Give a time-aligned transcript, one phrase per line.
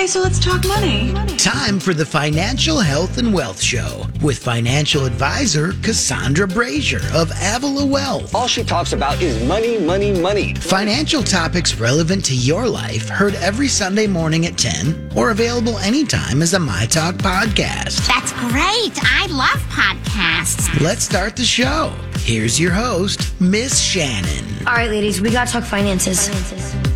[0.00, 1.12] Okay, so let's talk money.
[1.36, 7.84] Time for the Financial Health and Wealth Show with financial advisor Cassandra Brashier of Avila
[7.84, 8.34] Wealth.
[8.34, 10.54] All she talks about is money, money, money.
[10.54, 16.40] Financial topics relevant to your life heard every Sunday morning at 10 or available anytime
[16.40, 18.06] as a My Talk podcast.
[18.06, 18.98] That's great.
[19.04, 20.80] I love podcasts.
[20.80, 21.94] Let's start the show.
[22.20, 24.66] Here's your host, Miss Shannon.
[24.66, 26.89] All right, ladies, we got to talk finances.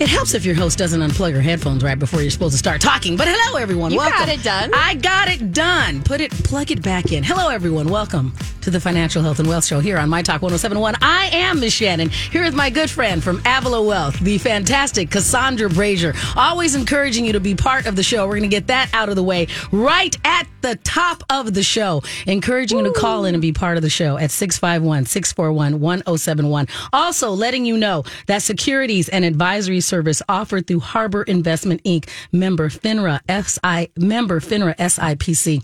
[0.00, 2.80] It helps if your host doesn't unplug her headphones right before you're supposed to start
[2.80, 3.18] talking.
[3.18, 3.90] But hello, everyone.
[3.90, 4.18] You welcome.
[4.18, 4.70] got it done.
[4.72, 6.02] I got it done.
[6.02, 7.22] Put it, plug it back in.
[7.22, 7.86] Hello, everyone.
[7.86, 8.32] Welcome
[8.62, 10.96] to the Financial Health and Wealth Show here on My Talk 1071.
[11.02, 12.08] I am Miss Shannon.
[12.08, 16.16] Here is my good friend from Avila Wealth, the fantastic Cassandra Brashier.
[16.34, 18.26] Always encouraging you to be part of the show.
[18.26, 21.62] We're going to get that out of the way right at the top of the
[21.62, 22.02] show.
[22.26, 26.68] Encouraging you to call in and be part of the show at 651 641 1071.
[26.92, 32.08] Also, letting you know that securities and advisory service offered through Harbour Investment Inc.
[32.32, 35.62] member FINRA SI member FINRA SIPC.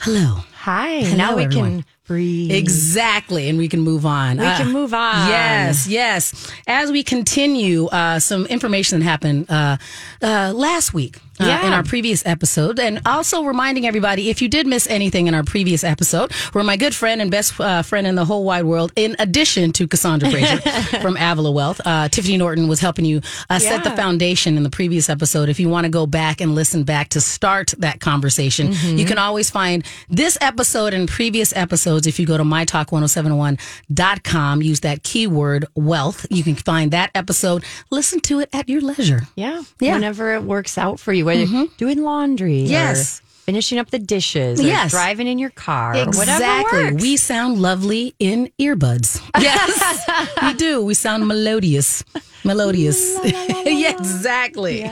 [0.00, 0.40] Hello.
[0.54, 1.00] Hi.
[1.00, 1.70] Hello, now we everyone.
[1.70, 2.50] can breathe.
[2.50, 4.38] Exactly, and we can move on.
[4.38, 5.28] We can move on.
[5.28, 6.52] Yes, yes.
[6.66, 9.76] As we continue, uh, some information that happened uh,
[10.20, 11.18] uh, last week.
[11.40, 11.66] Uh, Yeah.
[11.66, 15.44] in our previous episode, and also reminding everybody if you did miss anything in our
[15.44, 18.92] previous episode, where my good friend and best uh, friend in the whole wide world,
[18.96, 23.58] in addition to Cassandra Brashier from Avila Wealth, uh, Tiffany Norton was helping you uh,
[23.58, 25.48] set the foundation in the previous episode.
[25.48, 28.96] If you want to go back and listen back to start that conversation, Mm-hmm.
[28.98, 34.80] you can always find this episode and previous episodes if you go to mytalk1071.com, use
[34.80, 36.26] that keyword wealth.
[36.30, 39.22] You can find that episode, listen to it at your leisure.
[39.36, 39.62] Yeah.
[39.80, 39.94] Yeah.
[39.94, 41.76] Whenever it works out for you, whether you're mm-hmm.
[41.76, 43.20] doing laundry, Yes.
[43.20, 44.90] or finishing up the dishes, or Yes.
[44.90, 46.92] driving in your car, or whatever Exactly.
[46.96, 49.20] We sound lovely in earbuds.
[49.40, 50.04] Yes,
[50.42, 50.82] we do.
[50.82, 52.04] We sound melodious.
[52.44, 52.98] Melodious.
[53.24, 54.84] yeah, exactly.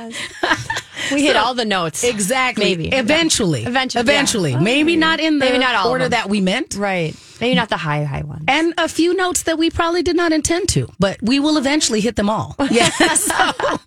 [1.13, 2.05] We hit all the notes.
[2.05, 2.65] Exactly.
[2.65, 2.89] Maybe.
[2.89, 3.65] Eventually.
[3.65, 4.51] Eventually, Eventually.
[4.53, 4.61] yeah.
[4.61, 6.75] Maybe not in the Maybe not all order that we meant.
[6.77, 7.15] Right.
[7.41, 8.45] Maybe not the high, high one.
[8.49, 12.01] And a few notes that we probably did not intend to, but we will eventually
[12.01, 12.57] hit them all.
[12.71, 13.25] Yes.
[13.25, 13.35] So-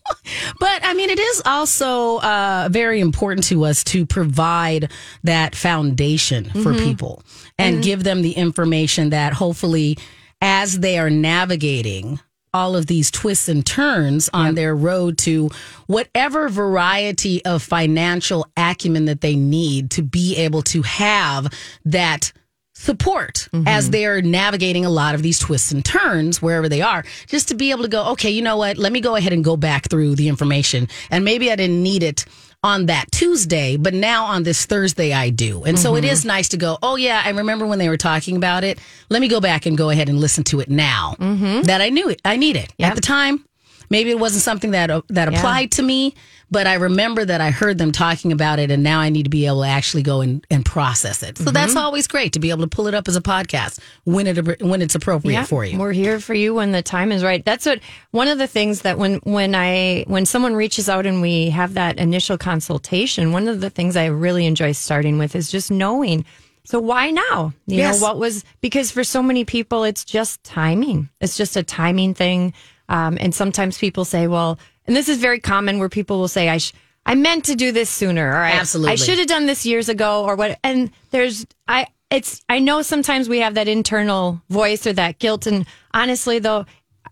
[0.59, 4.91] but I mean, it is also uh, very important to us to provide
[5.23, 7.23] that foundation for people
[7.57, 9.97] and give them the information that hopefully,
[10.41, 12.19] as they are navigating
[12.53, 15.49] all of these twists and turns on their road to
[15.87, 21.51] whatever variety of financial acumen that they need to be able to have
[21.85, 22.31] that
[22.73, 23.67] support mm-hmm.
[23.67, 27.55] as they're navigating a lot of these twists and turns wherever they are, just to
[27.55, 28.77] be able to go, okay, you know what?
[28.77, 30.87] Let me go ahead and go back through the information.
[31.11, 32.25] And maybe I didn't need it
[32.61, 35.63] on that Tuesday, but now on this Thursday I do.
[35.63, 38.35] And so it is nice to go, oh yeah, I remember when they were talking
[38.35, 38.79] about it.
[39.09, 41.15] Let me go back and go ahead and listen to it now
[41.63, 42.21] that I knew it.
[42.25, 43.45] I need it at the time.
[43.89, 46.13] Maybe it wasn't something that uh, that applied to me,
[46.51, 49.29] but I remember that I heard them talking about it, and now I need to
[49.29, 51.37] be able to actually go and, and process it.
[51.37, 54.27] So that's always great to be able to pull it up as a podcast when
[54.27, 55.77] it when it's appropriate for you.
[55.77, 57.43] We're here for you when the time is right.
[57.45, 57.79] That's what
[58.11, 61.73] one of the things that when when I when someone reaches out and we have
[61.75, 66.25] that initial consultation, one of the things I really enjoy starting with is just knowing.
[66.65, 67.53] So why now?
[67.65, 67.99] You Yes.
[67.99, 71.09] know what was because for so many people it's just timing.
[71.21, 72.53] It's just a timing thing.
[72.89, 74.57] Um, and sometimes people say, well,
[74.89, 76.73] and this is very common where people will say, I sh-
[77.05, 78.93] I meant to do this sooner, or I, Absolutely.
[78.93, 80.57] I should have done this years ago, or what.
[80.63, 85.45] And there's I it's I know sometimes we have that internal voice or that guilt,
[85.45, 86.65] and honestly though.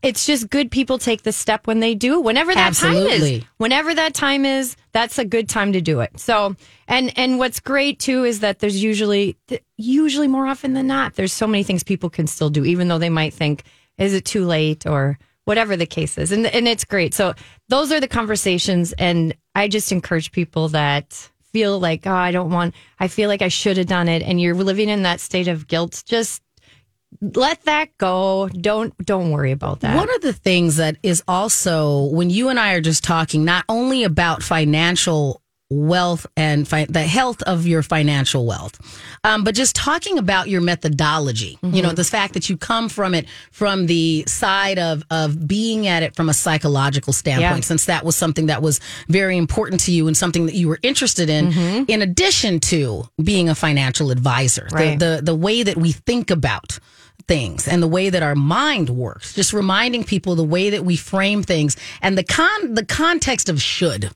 [0.03, 3.43] It's just good people take the step when they do, whenever that time is.
[3.57, 6.19] Whenever that time is, that's a good time to do it.
[6.19, 6.55] So,
[6.87, 9.37] and and what's great too is that there's usually
[9.75, 12.99] usually more often than not, there's so many things people can still do, even though
[12.99, 13.63] they might think,
[13.97, 16.33] is it too late or whatever the case is.
[16.33, 17.13] And and it's great.
[17.13, 17.33] So
[17.69, 22.49] those are the conversations, and I just encourage people that feel like, oh, I don't
[22.49, 25.47] want, I feel like I should have done it, and you're living in that state
[25.47, 26.03] of guilt.
[26.05, 26.43] Just
[27.21, 28.49] let that go.
[28.49, 29.95] Don't don't worry about that.
[29.95, 33.63] One of the things that is also when you and I are just talking not
[33.69, 38.79] only about financial wealth and fi- the health of your financial wealth,
[39.23, 41.59] um, but just talking about your methodology.
[41.61, 45.85] You know, the fact that you come from it from the side of of being
[45.87, 47.59] at it from a psychological standpoint, Yeah.
[47.61, 48.79] since that was something that was
[49.09, 51.51] very important to you and something that you were interested in.
[51.87, 54.97] In addition to being a financial advisor, Right.
[54.97, 56.79] the, the the way that we think about
[57.27, 60.95] things and the way that our mind works just reminding people the way that we
[60.95, 64.09] frame things and the con the context of should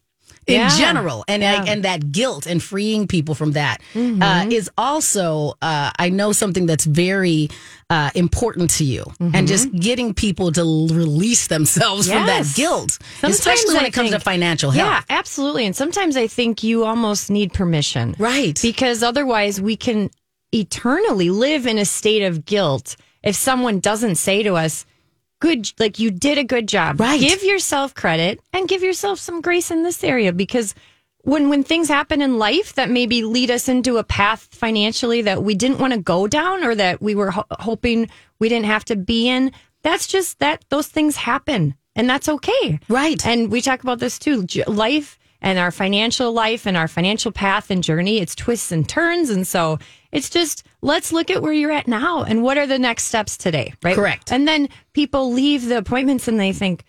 [0.47, 0.77] in Yeah.
[0.77, 1.63] general, and Yeah.
[1.67, 4.21] and that guilt and freeing people from that Mm-hmm.
[4.23, 7.49] uh, is also, uh, I know, something that's very
[7.89, 12.61] uh, important to you, and just getting people to l- release themselves from that Mm-hmm.
[12.61, 14.87] Guilt, Sometimes especially when I it comes to financial health.
[14.87, 15.65] Yeah, absolutely.
[15.65, 18.15] And sometimes I think you almost need permission.
[18.17, 18.57] Right.
[18.61, 20.09] Because otherwise we can
[20.53, 24.85] eternally live in a state of guilt if someone doesn't say to us,
[25.41, 27.01] good, like you did a good job.
[27.01, 27.19] Right.
[27.19, 30.73] Give yourself credit and give yourself some grace in this area because
[31.23, 35.43] when when things happen in life that maybe lead us into a path financially that
[35.43, 38.09] we didn't want to go down or that we were ho- hoping
[38.39, 39.51] we didn't have to be in,
[39.83, 42.79] that's just that those things happen and that's okay.
[42.87, 43.23] Right.
[43.25, 44.45] And we talk about this too.
[44.45, 48.87] J- Life and our financial life and our financial path and journey, it's twists and
[48.87, 49.29] turns.
[49.29, 49.79] And so
[50.11, 53.37] it's just, let's look at where you're at now and what are the next steps
[53.37, 53.95] today, right?
[53.95, 54.31] Correct.
[54.31, 56.83] And then people leave the appointments and they think,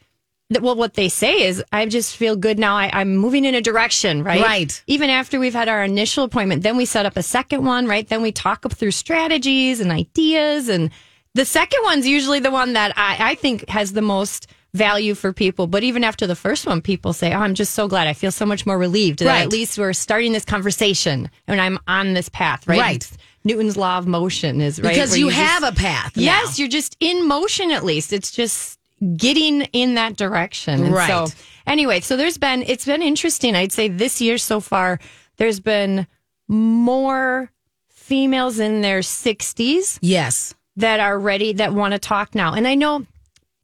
[0.50, 2.76] that, well, what they say is, I just feel good now.
[2.76, 4.42] I, I'm moving in a direction, right?
[4.42, 4.82] Right.
[4.86, 8.06] Even after we've had our initial appointment, then we set up a second one, right?
[8.06, 10.68] Then we talk through strategies and ideas.
[10.68, 10.90] And
[11.34, 15.32] the second one's usually the one that I, I think has the most value for
[15.32, 15.66] people.
[15.66, 18.06] But even after the first one, people say, Oh, I'm just so glad.
[18.06, 19.42] I feel so much more relieved that Right.
[19.42, 22.78] at least we're starting this conversation and I'm on this path, right?
[22.80, 23.10] Right.
[23.44, 24.92] Newton's law of motion is right.
[24.94, 26.16] because you, just- have a path.
[26.16, 26.22] now.
[26.22, 28.12] Yes, you're just in motion at least.
[28.12, 28.78] It's just
[29.16, 30.84] getting in that direction.
[30.84, 31.08] And Right.
[31.08, 31.26] so
[31.66, 33.56] anyway, so there's been it's been interesting.
[33.56, 35.00] I'd say this year so far,
[35.38, 36.06] there's been
[36.48, 37.50] more
[37.88, 40.54] females in their 60s Yes.
[40.76, 42.52] that are ready that want to talk now.
[42.54, 43.06] And I know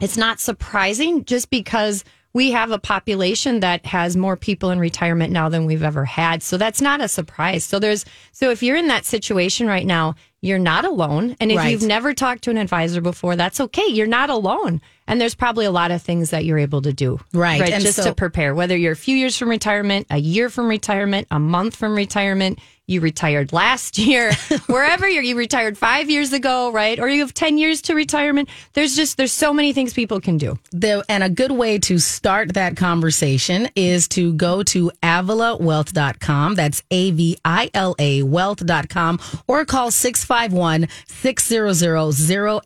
[0.01, 2.03] it's not surprising just because
[2.35, 6.43] we have a population that has more people in retirement now than we've ever had.
[6.43, 7.65] So that's not a surprise.
[7.65, 11.37] So there's so if you're in that situation right now, you're not alone.
[11.41, 11.71] And if Right.
[11.73, 13.87] you've never talked to an advisor before, that's okay.
[13.89, 14.81] You're not alone.
[15.09, 17.19] And there's probably a lot of things that you're able to do.
[17.33, 17.61] Right.
[17.61, 17.73] Right.
[17.73, 20.69] And just so- to prepare, whether you're a few years from retirement, a year from
[20.69, 24.33] retirement, a month from retirement, you retired last year,
[24.67, 26.99] wherever you're, you retired five years ago, right?
[26.99, 28.49] Or you have 10 years to retirement.
[28.73, 30.59] There's just, there's so many things people can do.
[30.73, 36.55] The, and a good way to start that conversation is to go to avilawealth.com.
[36.55, 41.69] That's A V I L A wealth.com or call 651 600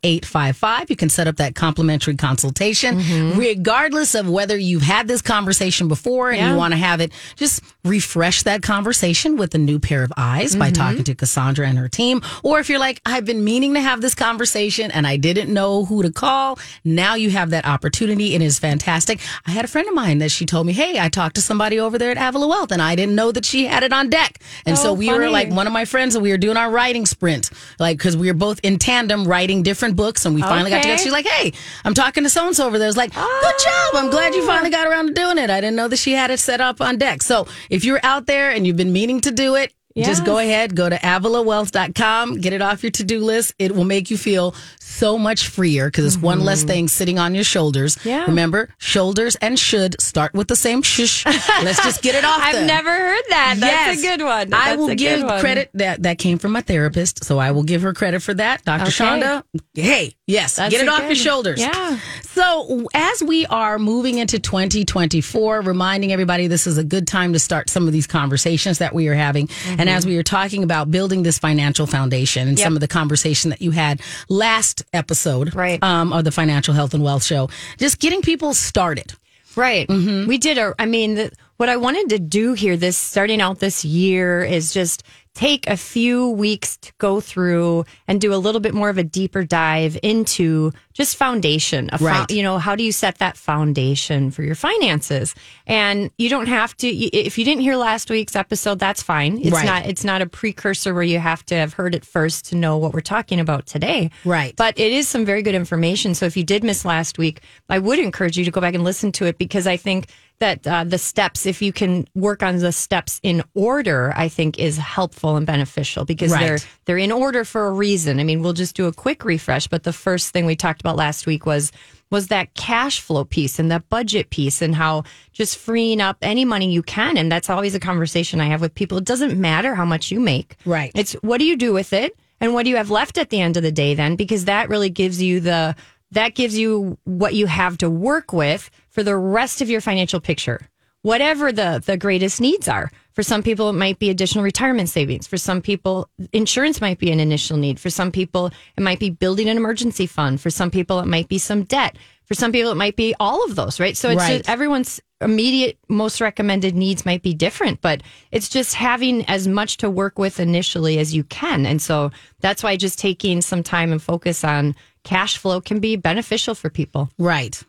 [0.02, 0.90] 0855.
[0.90, 3.38] You can set up that complimentary consultation, Mm-hmm.
[3.38, 6.52] regardless of whether you've had this conversation before and Yeah.
[6.52, 7.12] you want to have it.
[7.36, 10.82] Just refresh that conversation with a new pair of eyes by Mm-hmm.
[10.82, 12.22] talking to Cassandra and her team.
[12.42, 15.84] Or if you're like, I've been meaning to have this conversation and I didn't know
[15.84, 18.34] who to call, now you have that opportunity.
[18.34, 19.20] and It is fantastic.
[19.46, 21.78] I had a friend of mine that she told me, Hey, I talked to somebody
[21.78, 24.38] over there at Avila Wealth and I didn't know that she had it on deck.
[24.66, 26.70] And so Oh, we were like one of my friends and we were doing our
[26.70, 30.70] writing sprint, like, cause we were both in tandem writing different books and we finally
[30.70, 30.82] got Okay.
[30.90, 31.02] together.
[31.02, 31.52] She's like, Hey,
[31.84, 32.88] I'm talking to so and so over there.
[32.88, 33.94] It's like, good job.
[33.94, 35.50] I'm glad you finally got around to doing it.
[35.50, 37.22] I didn't know that she had it set up on deck.
[37.22, 40.74] So if you're out there and you've been meaning to do it, just go ahead,
[40.76, 43.54] go to avilawealth.com, get it off your to do list.
[43.58, 47.34] It will make you feel so much freer because it's one less thing sitting on
[47.34, 47.96] your shoulders.
[47.96, 48.08] Mm-hmm.
[48.08, 48.24] Yeah.
[48.26, 51.24] Remember, shoulders and should start with the same shush.
[51.26, 52.66] Let's just get it off I've them.
[52.66, 53.56] never heard that.
[53.58, 53.98] That's Yes.
[53.98, 54.54] a good one.
[54.54, 57.92] I will give credit that that came from my therapist, so I will give her
[57.92, 58.64] credit for that.
[58.64, 58.82] Dr.
[58.82, 58.90] Okay.
[58.90, 59.42] Shonda,
[59.74, 61.60] hey, yes, That's get it off good- your shoulders.
[61.60, 61.98] Yeah.
[62.22, 67.38] So, as we are moving into 2024, reminding everybody this is a good time to
[67.38, 69.48] start some of these conversations that we are having.
[69.82, 72.64] And as we were talking about building this financial foundation and Yep.
[72.64, 75.82] some of the conversation that you had last episode Right.
[75.82, 79.12] um, of the Financial Health and Wealth Show, just getting people started.
[79.56, 79.86] Right.
[79.88, 80.28] Mm-hmm.
[80.28, 83.58] We did a, I mean, the, what I wanted to do here, this starting out
[83.58, 85.02] this year, is just
[85.34, 89.02] take a few weeks to go through and do a little bit more of a
[89.04, 91.88] deeper dive into just foundation.
[91.92, 92.30] A fo- Right.
[92.30, 95.34] you know, how do you set that foundation for your finances?
[95.66, 99.38] And you don't have to, if you didn't hear last week's episode, that's fine.
[99.38, 99.64] It's Right.
[99.64, 102.76] not, it's not a precursor where you have to have heard it first to know
[102.76, 104.10] what we're talking about today.
[104.26, 104.54] Right.
[104.54, 106.14] But it is some very good information.
[106.14, 108.84] So if you did miss last week, I would encourage you to go back and
[108.84, 110.08] listen to it because I think
[110.42, 114.58] that uh, the steps, if you can work on the steps in order, I think
[114.58, 116.40] is helpful and beneficial because Right.
[116.40, 118.18] they're they're in order for a reason.
[118.18, 119.68] I mean, we'll just do a quick refresh.
[119.68, 121.70] But the first thing we talked about last week was
[122.10, 126.44] was that cash flow piece and that budget piece and how just freeing up any
[126.44, 127.16] money you can.
[127.16, 128.98] And that's always a conversation I have with people.
[128.98, 130.56] It doesn't matter how much you make.
[130.66, 130.90] Right.
[130.94, 132.14] It's what do you do with it?
[132.40, 134.16] And what do you have left at the end of the day then?
[134.16, 135.76] Because that really gives you the
[136.12, 140.20] that gives you what you have to work with for the rest of your financial
[140.20, 140.68] picture.
[141.02, 142.90] Whatever the the greatest needs are.
[143.12, 145.26] For some people it might be additional retirement savings.
[145.26, 147.80] For some people insurance might be an initial need.
[147.80, 150.40] For some people it might be building an emergency fund.
[150.40, 151.96] For some people it might be some debt.
[152.26, 153.94] For some people, it might be all of those, right?
[153.94, 154.38] So it's Right.
[154.38, 159.76] just everyone's immediate, most recommended needs might be different, but it's just having as much
[159.78, 161.66] to work with initially as you can.
[161.66, 165.96] And so that's why just taking some time and focus on cash flow can be
[165.96, 167.10] beneficial for people.
[167.18, 167.62] Right.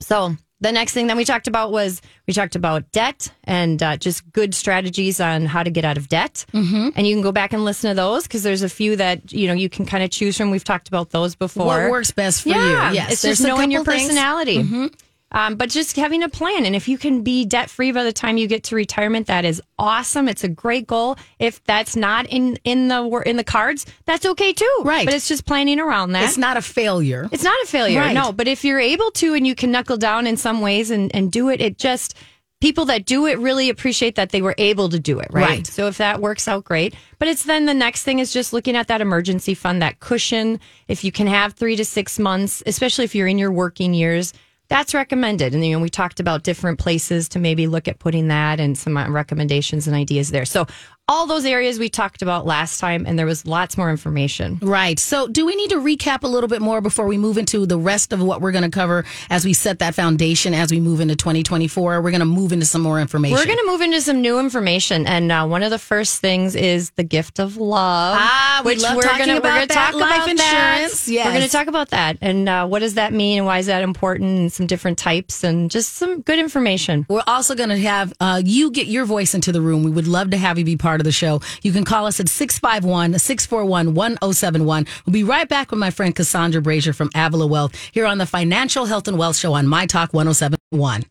[0.00, 3.96] So the next thing that we talked about was we talked about debt and uh,
[3.96, 6.46] just good strategies on how to get out of debt.
[6.52, 6.90] Mm-hmm.
[6.94, 9.48] And you can go back and listen to those because there's a few that you
[9.48, 10.50] know you can kind of choose from.
[10.50, 11.66] We've talked about those before.
[11.66, 12.94] What works best for yeah, you?
[12.96, 13.12] Yes.
[13.12, 14.92] it's there's just knowing your couple things.
[15.32, 18.12] Um, but just having a plan, and if you can be debt free by the
[18.12, 20.28] time you get to retirement, that is awesome.
[20.28, 21.16] It's a great goal.
[21.38, 24.82] If that's not in in the in the cards, that's okay too.
[24.84, 25.06] Right.
[25.06, 26.24] But it's just planning around that.
[26.24, 27.28] It's not a failure.
[27.32, 28.12] It's not a failure, Right.
[28.14, 28.30] no.
[28.32, 31.32] But if you're able to and you can knuckle down in some ways and, and
[31.32, 32.14] do it, it just
[32.60, 35.48] people that do it really appreciate that they were able to do it, right?
[35.48, 35.66] Right.
[35.66, 36.94] So if that works out, great.
[37.18, 40.60] But it's then the next thing is just looking at that emergency fund, that cushion.
[40.86, 44.32] If you can have three to six months, especially if you're in your working years.
[44.72, 45.52] That's recommended.
[45.54, 48.76] And, you know, we talked about different places to maybe look at putting that and
[48.78, 50.46] some uh, recommendations and ideas there.
[50.46, 50.66] So,
[51.08, 54.58] all those areas we talked about last time, and there was lots more information.
[54.62, 54.98] Right.
[54.98, 57.76] So, do we need to recap a little bit more before we move into the
[57.76, 61.00] rest of what we're going to cover as we set that foundation as we move
[61.00, 62.00] into 2024?
[62.00, 63.36] We're going to move into some more information.
[63.36, 66.54] We're going to move into some new information, and uh, one of the first things
[66.54, 68.16] is the gift of love.
[68.18, 71.06] Ah, we love we're talking gonna, about we're gonna talk life about insurance.
[71.06, 71.12] That.
[71.12, 71.26] Yes.
[71.26, 73.66] we're going to talk about that, and uh, what does that mean, and why is
[73.66, 77.06] that important, and some different types, and just some good information.
[77.08, 79.82] We're also going to have uh, you get your voice into the room.
[79.82, 81.40] We would love to have you be part of the show.
[81.62, 84.86] You can call us at 651 641 1071.
[85.06, 88.26] We'll be right back with my friend Cassandra Brashier from Avila Wealth here on the
[88.26, 91.04] Financial Health and Wealth Show on My Talk 1071.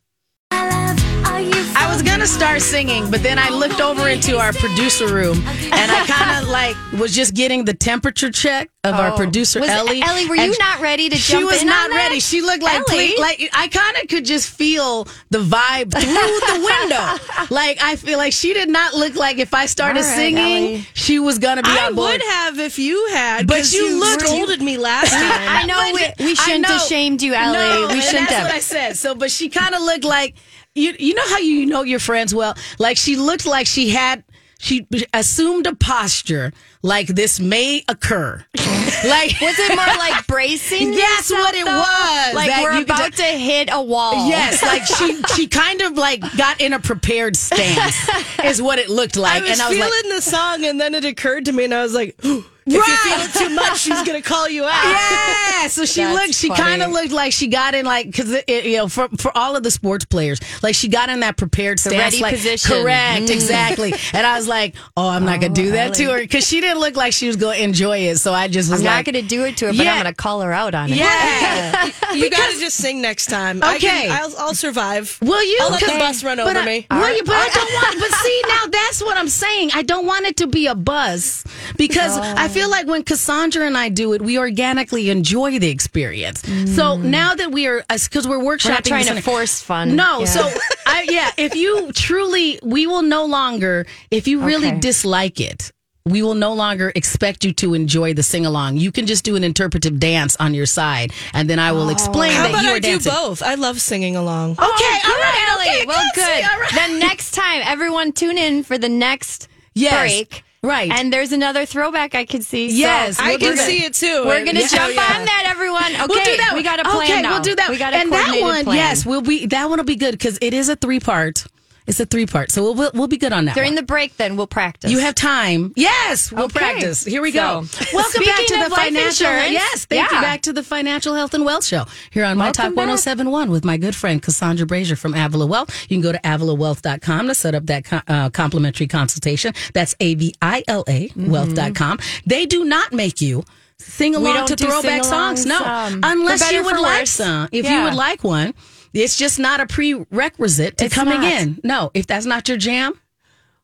[1.92, 5.92] I was gonna start singing, but then I looked over into our producer room and
[5.92, 9.18] I kind of like was just getting the temperature check of our oh.
[9.18, 9.64] producer Oh.
[9.64, 10.02] Was- Ellie.
[10.02, 11.96] Ellie, were And you not ready to She jump was in not on that?
[12.08, 12.22] ready.
[12.22, 12.86] She looked like Ellie?
[12.88, 17.54] please, like I kind of could just feel the vibe through the window.
[17.54, 20.64] Like I feel like she did not look like if I started All right, singing,
[20.76, 20.88] Ellie.
[20.94, 22.12] she was gonna be I on board.
[22.14, 25.22] would have if you had, but you you looked- scolded me last time.
[25.22, 27.58] I know we, we shouldn't have shamed you, Ellie.
[27.58, 28.44] No, we shouldn't that's have.
[28.48, 28.96] what I said.
[28.96, 30.36] So, but she kind of looked like
[30.76, 30.94] you.
[31.00, 32.56] You know how you know your friends well.
[32.80, 34.24] Like she looked like she had.
[34.60, 38.46] She assumed a posture like this may occur.
[38.58, 40.94] like was it more like bracing?
[40.94, 41.78] Yes, what it though?
[41.80, 42.36] was.
[42.36, 44.30] Like That we're you about ju- to hit a wall.
[44.30, 48.08] Yes, like she she kind of like got in a prepared stance
[48.44, 50.16] is what it looked I like, was and I was feeling like.
[50.16, 52.16] the song, and then it occurred to me, and I was like,
[52.66, 53.30] if you Right.
[53.32, 54.84] feel too much, she's gonna call you out.
[54.86, 56.36] Yeah, so she That's looked.
[56.36, 59.56] She kind of looked like she got in like because you know for for all
[59.56, 62.72] of the sports players, like she got in that prepared stance, ready like position.
[62.84, 63.32] correct, Mm.
[63.32, 63.94] exactly.
[64.14, 66.80] And I was like, oh, I'm not gonna do that to her because she didn't
[66.80, 68.18] look like she was gonna enjoy it.
[68.20, 69.94] So I just was I'm like, not going to do it to her, but Yeah.
[69.94, 70.98] I'm going to call her out on it.
[70.98, 71.90] yeah.
[72.14, 73.64] You gotta just sing next time.
[73.64, 73.88] I Okay.
[73.88, 75.18] can, I'll, I'll survive.
[75.22, 75.58] Will you?
[75.62, 76.88] I'll let the bus run but over I- me.
[76.92, 77.24] Will you?
[77.24, 78.00] But I don't want.
[78.00, 79.72] But see, now that's what I'm saying.
[79.74, 81.44] I don't want it to be a buzz
[81.78, 82.72] because I feel mm-hmm.
[82.72, 86.42] like when Cassandra and I do it, we organically enjoy the experience.
[86.42, 87.04] So mm.
[87.04, 89.96] now that we are, uh, because we're workshopping, We're not trying to force fun.
[89.96, 90.26] No, Yeah.
[90.26, 90.52] so
[90.86, 93.86] I yeah, if you truly, we will no longer.
[94.10, 94.80] If you really Okay.
[94.80, 95.72] dislike it.
[96.04, 98.78] We will no longer expect you to enjoy the sing along.
[98.78, 101.90] You can just do an interpretive dance on your side, and then I will oh.
[101.90, 103.44] explain How that you are I do both?
[103.44, 104.56] I love singing along.
[104.58, 105.78] Oh, okay, all right, Ellie.
[105.78, 106.26] okay, well, good.
[106.26, 106.38] good.
[106.38, 106.72] See, all right.
[106.74, 110.44] Then next time, everyone tune in for the next Yes, break.
[110.64, 110.92] Right.
[110.92, 112.70] And there's another throwback I could see.
[112.70, 114.24] So Yes, I we'll do can see it too.
[114.26, 114.68] We're gonna Yeah.
[114.68, 115.02] jump Yeah.
[115.20, 115.84] on that, everyone.
[115.94, 116.52] Okay, we'll do that.
[116.56, 117.32] we got a plan Okay, now.
[117.34, 117.70] we'll do that.
[117.70, 118.76] We got a and that one, plan.
[118.78, 121.46] yes, we'll be that one will be good because it is a three part.
[121.88, 123.56] It's a three part, so we'll, we'll we'll be good on that.
[123.56, 123.76] During one.
[123.76, 124.92] the break, then we'll practice.
[124.92, 125.74] You have time.
[125.76, 126.60] Yes, we'll Okay.
[126.60, 127.04] practice.
[127.04, 127.64] Here we go.
[127.94, 129.28] Welcome back to the financial.
[129.28, 130.22] yes, thank you.
[130.22, 132.88] Back to the financial health and wealth show here on My Welcome Talk back.
[132.88, 135.70] 1071 with my good friend Cassandra Brashier from Avila Wealth.
[135.90, 139.54] You can go to avilawealth.com to set up that co- uh, complimentary consultation.
[139.74, 142.00] That's A V I L A wealth.com.
[142.26, 143.44] They do not make you
[143.80, 145.46] sing along to throwback songs.
[145.48, 147.50] No, um, unless you would like some.
[147.52, 148.54] If you would like one,
[148.94, 151.42] it's just not a prerequisite to It's coming not.
[151.42, 151.60] in.
[151.64, 153.00] No, if that's not your jam,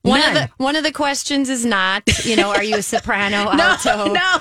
[0.07, 0.37] One none.
[0.37, 4.13] of the one of the questions is not, you know, are you a soprano, alto?
[4.13, 4.39] No,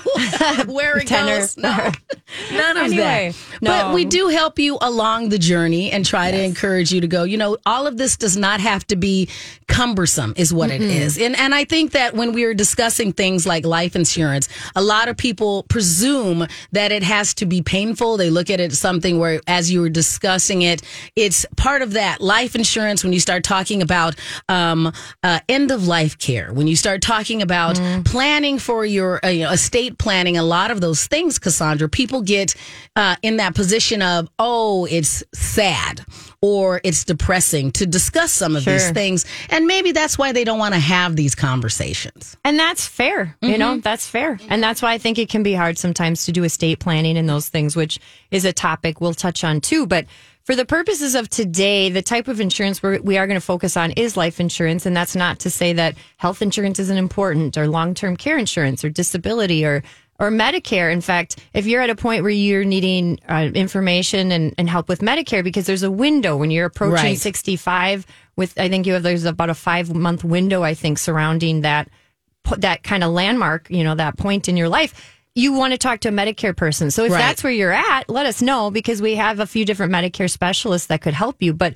[0.72, 1.38] where it Tenor.
[1.38, 1.56] goes.
[1.56, 1.70] No,
[2.52, 3.62] none of Anyway, that.
[3.62, 3.70] no.
[3.70, 7.24] But we do help you along the journey and try to encourage you to go.
[7.24, 9.28] You know, all of this does not have to be
[9.68, 11.18] cumbersome, is what it is.
[11.18, 15.08] And and I think that when we are discussing things like life insurance, a lot
[15.08, 18.16] of people presume that it has to be painful.
[18.16, 20.82] They look at it as something where, as you were discussing it,
[21.16, 23.02] it's part of that life insurance.
[23.04, 24.14] When you start talking about
[24.48, 24.92] um,
[25.22, 29.44] uh, end of life care, when you start talking about planning for your uh, you
[29.44, 32.54] know, estate planning, a lot of those things, Cassandra, people get
[32.94, 36.04] uh, in that position of, oh, it's sad
[36.42, 39.24] or it's depressing to discuss some of these things.
[39.48, 42.36] And maybe that's why they don't want to have these conversations.
[42.44, 43.36] And that's fair.
[43.40, 44.38] You know, that's fair.
[44.50, 47.26] And that's why I think it can be hard sometimes to do estate planning and
[47.26, 47.98] those things, which
[48.30, 49.86] is a topic we'll touch on too.
[49.86, 50.04] But
[50.46, 53.76] for the purposes of today, the type of insurance we're, we are going to focus
[53.76, 54.86] on is life insurance.
[54.86, 58.84] And that's not to say that health insurance isn't important or long term care insurance
[58.84, 59.82] or disability or
[60.20, 60.92] or Medicare.
[60.92, 64.88] In fact, if you're at a point where you're needing uh, information and, and help
[64.88, 67.18] with Medicare, because there's a window when you're approaching Right.
[67.18, 71.62] 65 with, I think you have, there's about a five month window, I think, surrounding
[71.62, 71.90] that
[72.58, 76.00] that kind of landmark, you know, that point in your life, you want to talk
[76.00, 76.90] to a Medicare person.
[76.90, 77.18] So if Right.
[77.18, 80.88] that's where you're at, let us know because we have a few different Medicare specialists
[80.88, 81.52] that could help you.
[81.52, 81.74] But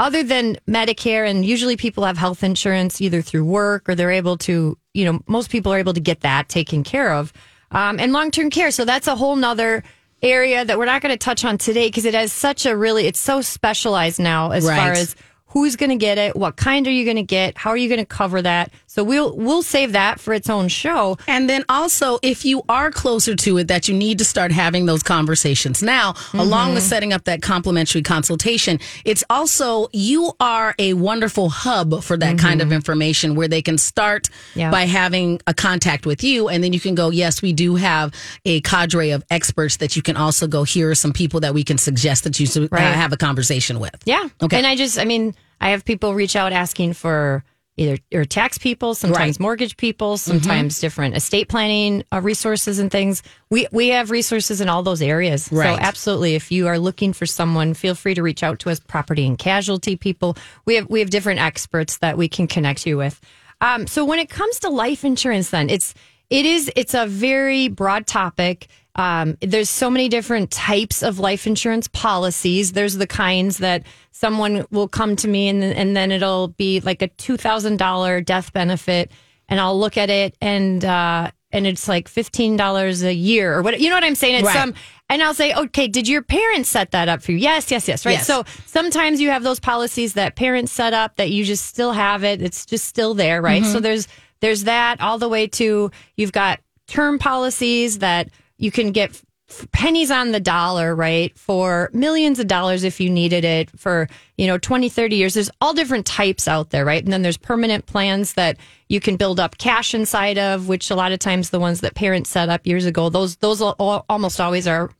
[0.00, 4.38] other than Medicare, and usually people have health insurance either through work or they're able
[4.38, 7.32] to, you know, most people are able to get that taken care of.
[7.70, 8.70] Um, and long term care.
[8.70, 9.84] So that's a whole nother
[10.22, 13.06] area that we're not going to touch on today because it has such a really,
[13.06, 14.76] it's so specialized now as Right.
[14.76, 15.14] far as
[15.46, 17.88] who's going to get it, what kind are you going to get, how are you
[17.88, 18.70] going to cover that.
[18.94, 21.16] So we'll we'll save that for its own show.
[21.26, 24.84] And then also, if you are closer to it, that you need to start having
[24.84, 28.78] those conversations now, along with setting up that complimentary consultation.
[29.06, 33.78] It's also, you are a wonderful hub for that kind of information where they can
[33.78, 34.70] start Yeah.
[34.70, 36.50] by having a contact with you.
[36.50, 38.12] And then you can go, yes, we do have
[38.44, 41.64] a cadre of experts that you can also go, here are some people that we
[41.64, 42.82] can suggest that you should, uh, Right.
[42.94, 43.96] have a conversation with.
[44.04, 44.28] Yeah.
[44.42, 44.58] Okay.
[44.58, 47.42] And I just, I mean, I have people reach out asking for
[47.76, 49.34] either or tax people, sometimes Right.
[49.34, 49.42] Mm-hmm.
[49.42, 53.22] mortgage people, sometimes different estate planning uh, resources and things.
[53.50, 55.50] We we have resources in all those areas.
[55.50, 55.76] Right.
[55.76, 58.80] So absolutely, if you are looking for someone, feel free to reach out to us.
[58.80, 60.36] Property and casualty people.
[60.66, 63.20] We have we have different experts that we can connect you with.
[63.60, 65.94] Um, so when it comes to life insurance, then it's
[66.30, 68.68] it is it's a very broad topic.
[68.94, 72.72] Um, there's so many different types of life insurance policies.
[72.72, 77.00] There's the kinds that someone will come to me and and then it'll be like
[77.02, 79.10] a two thousand dollar death benefit,
[79.48, 83.62] and I'll look at it and uh, and it's like fifteen dollars a year or
[83.62, 84.36] what you know what I'm saying?
[84.36, 84.56] It's Right.
[84.56, 84.74] some
[85.08, 87.38] and I'll say, okay, did your parents set that up for you?
[87.38, 88.06] Yes, yes, yes.
[88.06, 88.12] Right.
[88.12, 88.26] Yes.
[88.26, 92.24] So sometimes you have those policies that parents set up that you just still have
[92.24, 92.40] it.
[92.40, 93.64] It's just still there, right?
[93.64, 94.06] So there's
[94.40, 98.28] there's that all the way to you've got term policies that
[98.62, 99.10] you can get
[99.50, 101.36] f- pennies on the dollar, right?
[101.36, 105.34] For millions of dollars if you needed it for, you know, 20, 30 years.
[105.34, 107.02] There's all different types out there, right?
[107.02, 108.56] And then there's permanent plans that
[108.88, 111.94] you can build up cash inside of, which a lot of times the ones that
[111.94, 114.90] parents set up years ago, those those al- al- almost always are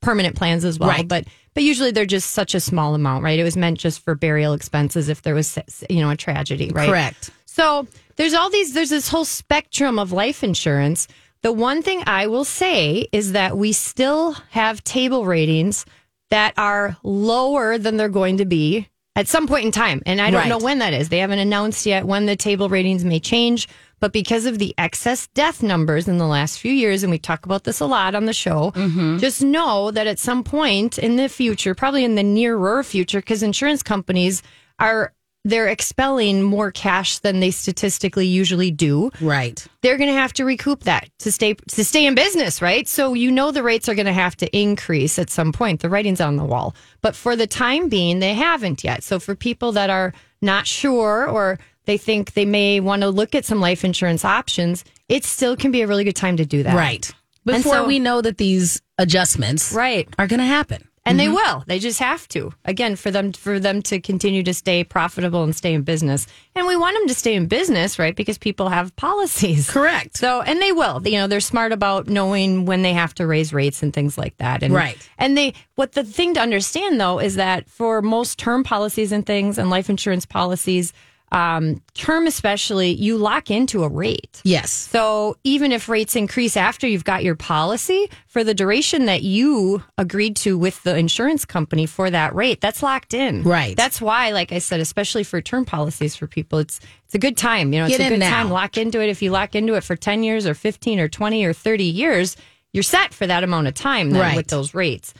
[0.00, 0.90] permanent plans as well.
[0.90, 1.08] Right.
[1.08, 3.38] But but usually they're just such a small amount, right?
[3.38, 5.58] It was meant just for burial expenses if there was
[5.90, 6.88] you know a tragedy, right?
[6.88, 7.30] Correct.
[7.46, 11.08] So there's all these, there's this whole spectrum of life insurance.
[11.42, 15.86] The one thing I will say is that we still have table ratings
[16.30, 20.02] that are lower than they're going to be at some point in time.
[20.06, 20.48] And I don't Right.
[20.48, 21.08] know when that is.
[21.08, 23.68] They haven't announced yet when the table ratings may change.
[24.00, 27.44] But because of the excess death numbers in the last few years, and we talk
[27.44, 29.18] about this a lot on the show, mm-hmm.
[29.18, 33.42] just know that at some point in the future, probably in the nearer future, because
[33.42, 34.40] insurance companies
[34.78, 35.12] are
[35.44, 39.10] they're expelling more cash than they statistically usually do.
[39.20, 39.64] Right.
[39.82, 42.86] They're going to have to recoup that to stay to stay in business, right?
[42.88, 45.80] So you know the rates are going to have to increase at some point.
[45.80, 46.74] The writing's on the wall.
[47.00, 49.02] But for the time being, they haven't yet.
[49.02, 53.34] So for people that are not sure or they think they may want to look
[53.34, 56.62] at some life insurance options, it still can be a really good time to do
[56.64, 56.74] that.
[56.76, 57.10] Right.
[57.46, 60.06] Before so- we know that these adjustments Right.
[60.18, 60.86] are going to happen.
[61.08, 61.34] And they mm-hmm.
[61.34, 61.64] will.
[61.66, 62.52] They just have to.
[62.64, 66.26] Again, for them for them to continue to stay profitable and stay in business.
[66.54, 68.14] And we want them to stay in business, right?
[68.14, 69.70] Because people have policies.
[69.70, 70.16] Correct.
[70.16, 71.06] So, and they will.
[71.06, 74.36] You know, they're smart about knowing when they have to raise rates and things like
[74.38, 74.62] that.
[74.62, 74.98] And Right.
[75.18, 79.24] And they what the thing to understand though is that for most term policies and
[79.24, 80.92] things and life insurance policies,
[81.32, 84.40] um, term especially, you lock into a rate.
[84.44, 84.70] Yes.
[84.70, 89.82] So even if rates increase after you've got your policy for the duration that you
[89.98, 93.42] agreed to with the insurance company for that rate, that's locked in.
[93.42, 93.76] Right.
[93.76, 97.36] That's why, like I said, especially for term policies for people, it's it's a good
[97.36, 97.72] time.
[97.72, 98.30] You know, it's Get a good now.
[98.30, 98.50] time.
[98.50, 99.08] Lock into it.
[99.08, 102.36] If you lock into it for ten years or fifteen or twenty or thirty years,
[102.72, 104.36] you're set for that amount of time then Right.
[104.36, 105.14] with those rates.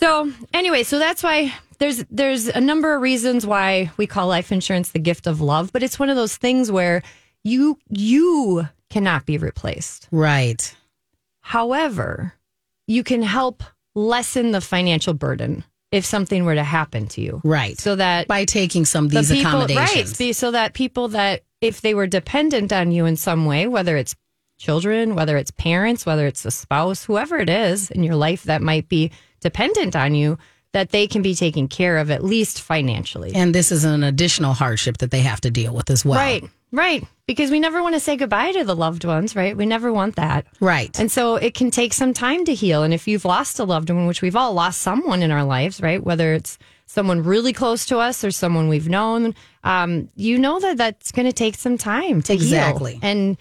[0.00, 4.50] So anyway, so that's why there's there's a number of reasons why we call life
[4.50, 7.02] insurance the gift of love, but it's one of those things where
[7.44, 10.08] you you cannot be replaced.
[10.10, 10.74] Right.
[11.40, 12.34] However,
[12.86, 13.62] you can help
[13.94, 17.40] lessen the financial burden if something were to happen to you.
[17.44, 17.78] Right.
[17.78, 20.16] So that By taking some of the these people, right, accommodations.
[20.16, 23.96] be- so that people that if they were dependent on you in some way, whether
[23.96, 24.14] it's
[24.58, 28.62] children, whether it's parents, whether it's a spouse, whoever it is in your life that
[28.62, 30.38] might be dependent on you,
[30.72, 33.32] that they can be taken care of at least financially.
[33.34, 36.18] And this is an additional hardship that they have to deal with as well.
[36.18, 37.04] Right, right.
[37.26, 39.56] Because we never want to say goodbye to the loved ones, right?
[39.56, 40.46] We never want that.
[40.60, 40.96] Right.
[40.98, 42.82] And so it can take some time to heal.
[42.84, 45.80] And if you've lost a loved one, which we've all lost someone in our lives,
[45.80, 46.02] right?
[46.02, 50.76] Whether it's someone really close to us or someone we've known, um, you know that
[50.76, 52.92] that's going to take some time to Exactly.
[52.92, 52.98] heal.
[52.98, 52.98] Exactly.
[53.02, 53.36] And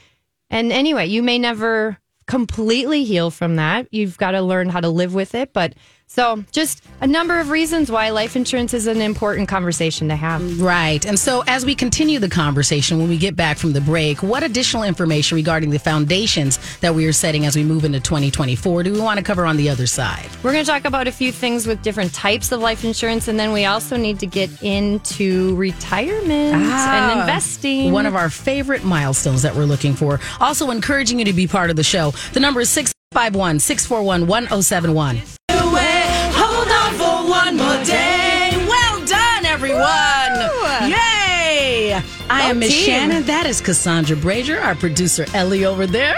[0.52, 2.00] and anyway, you may never
[2.30, 3.88] completely heal from that.
[3.92, 5.52] You've got to learn how to live with it.
[5.52, 5.74] But
[6.10, 10.60] so just a number of reasons why life insurance is an important conversation to have.
[10.60, 11.06] Right.
[11.06, 14.42] And so, as we continue the conversation, when we get back from the break, what
[14.42, 18.92] additional information regarding the foundations that we are setting as we move into 2024 do
[18.92, 20.28] we want to cover on the other side?
[20.42, 23.40] We're going to talk about a few things with different types of life insurance, and
[23.40, 27.92] then we also need to get into retirement Ah, and investing.
[27.92, 30.20] One of our favorite milestones that we're looking for.
[30.40, 32.12] Also, encouraging you to be part of the show.
[32.34, 35.22] The number is 651 641 1071.
[42.30, 42.72] I am Miss.
[42.74, 43.24] Shannon.
[43.24, 46.16] That is Cassandra Brashier, our producer Ellie over there.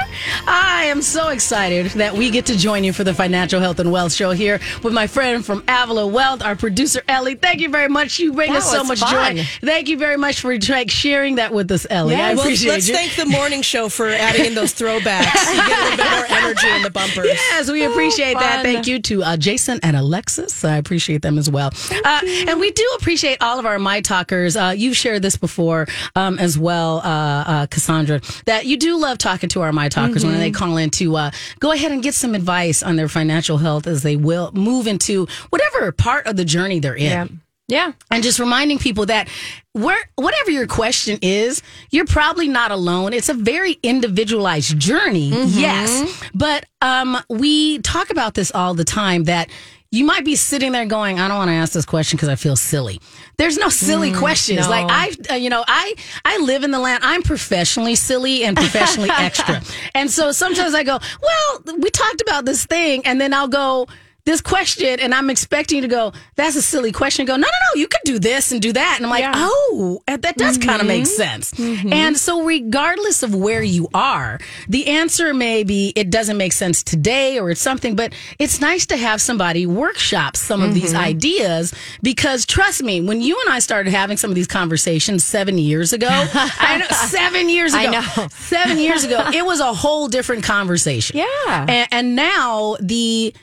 [0.48, 3.92] I am so excited that we get to join you for the Financial Health and
[3.92, 7.36] Wealth Show here with my friend from Avila Wealth, our producer Ellie.
[7.36, 8.20] Thank you very much.
[8.20, 9.38] You bring That us so much fun.
[9.38, 9.44] joy.
[9.62, 12.16] Thank you very much for like, sharing that with us, Ellie.
[12.16, 12.94] Yeah, I Well, appreciate let's you.
[12.94, 15.34] thank the morning show for adding in those throwbacks.
[15.52, 17.26] You get a little bit more energy in the bumpers.
[17.28, 18.64] Yes, we appreciate that.
[18.64, 20.64] Thank you to uh, Jason and Alexis.
[20.66, 21.72] I appreciate them as well.
[22.04, 24.58] Uh, and we do appreciate all of our My Talkers.
[24.58, 29.18] Uh, you've shared this before um, as well, uh, uh, Cassandra, that you do love
[29.18, 32.14] talking to our My Talkers when they call in to uh, go ahead and get
[32.14, 36.46] some advice on their financial health as they will move into whatever part of the
[36.46, 37.28] journey they're in yeah.
[37.68, 37.92] Yeah.
[38.10, 39.30] and just reminding people that
[39.74, 43.14] where whatever your question is, you're probably not alone.
[43.14, 49.26] It's a very individualized journey, yes, but um, we talk about this all the time
[49.26, 49.50] that.
[49.94, 52.36] You might be sitting there going, I don't want to ask this question because I
[52.36, 53.02] feel silly.
[53.36, 54.62] There's no silly questions.
[54.62, 54.70] no.
[54.70, 57.04] Like I, uh, you know, I, I live in the land.
[57.04, 59.62] I'm professionally silly and professionally extra.
[59.94, 63.88] And so sometimes I go, well, we talked about this thing and then I'll go,
[64.26, 67.26] this question and I'm expecting you to go, that's a silly question.
[67.26, 68.96] Go, no, no, no, you could do this and do that.
[68.98, 69.34] And I'm like, Yeah.
[69.36, 70.88] oh, eh, that does kind of mm-hmm.
[70.88, 71.52] make sense.
[71.52, 71.94] Mm-hmm.
[71.94, 76.84] And so, regardless of where you are, the answer may be it doesn't make sense
[76.84, 81.04] today or it's something, but it's nice to have somebody workshop some of these mm-hmm.
[81.04, 85.58] ideas because trust me, when you and I started having some of these conversations seven
[85.58, 90.44] years ago, I know, seven years ago, seven years ago, it was a whole different
[90.44, 91.22] conversation.
[91.48, 91.66] Yeah.
[91.68, 93.34] And, and now the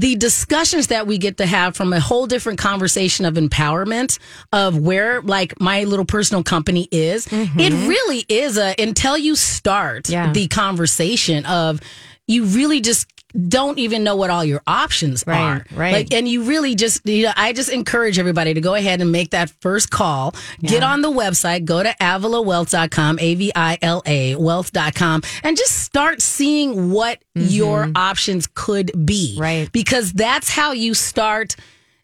[0.00, 4.18] the discussions that we get to have from a whole different conversation of empowerment
[4.52, 10.04] of where like my little personal company is it really is a until you start
[10.04, 10.12] Mm-hmm.
[10.12, 10.32] Yeah.
[10.32, 11.80] the conversation of
[12.28, 13.06] you really just
[13.48, 15.92] don't even know what all your options Right, are right.
[15.92, 19.12] like and you really just you know i just encourage everybody to go ahead and
[19.12, 25.82] make that first call get on the website go to avilawealth.com a-v-i-l-a wealth.com and just
[25.82, 29.40] start seeing what your options could be Mm-hmm.
[29.42, 29.72] Right.
[29.72, 31.56] because that's how you start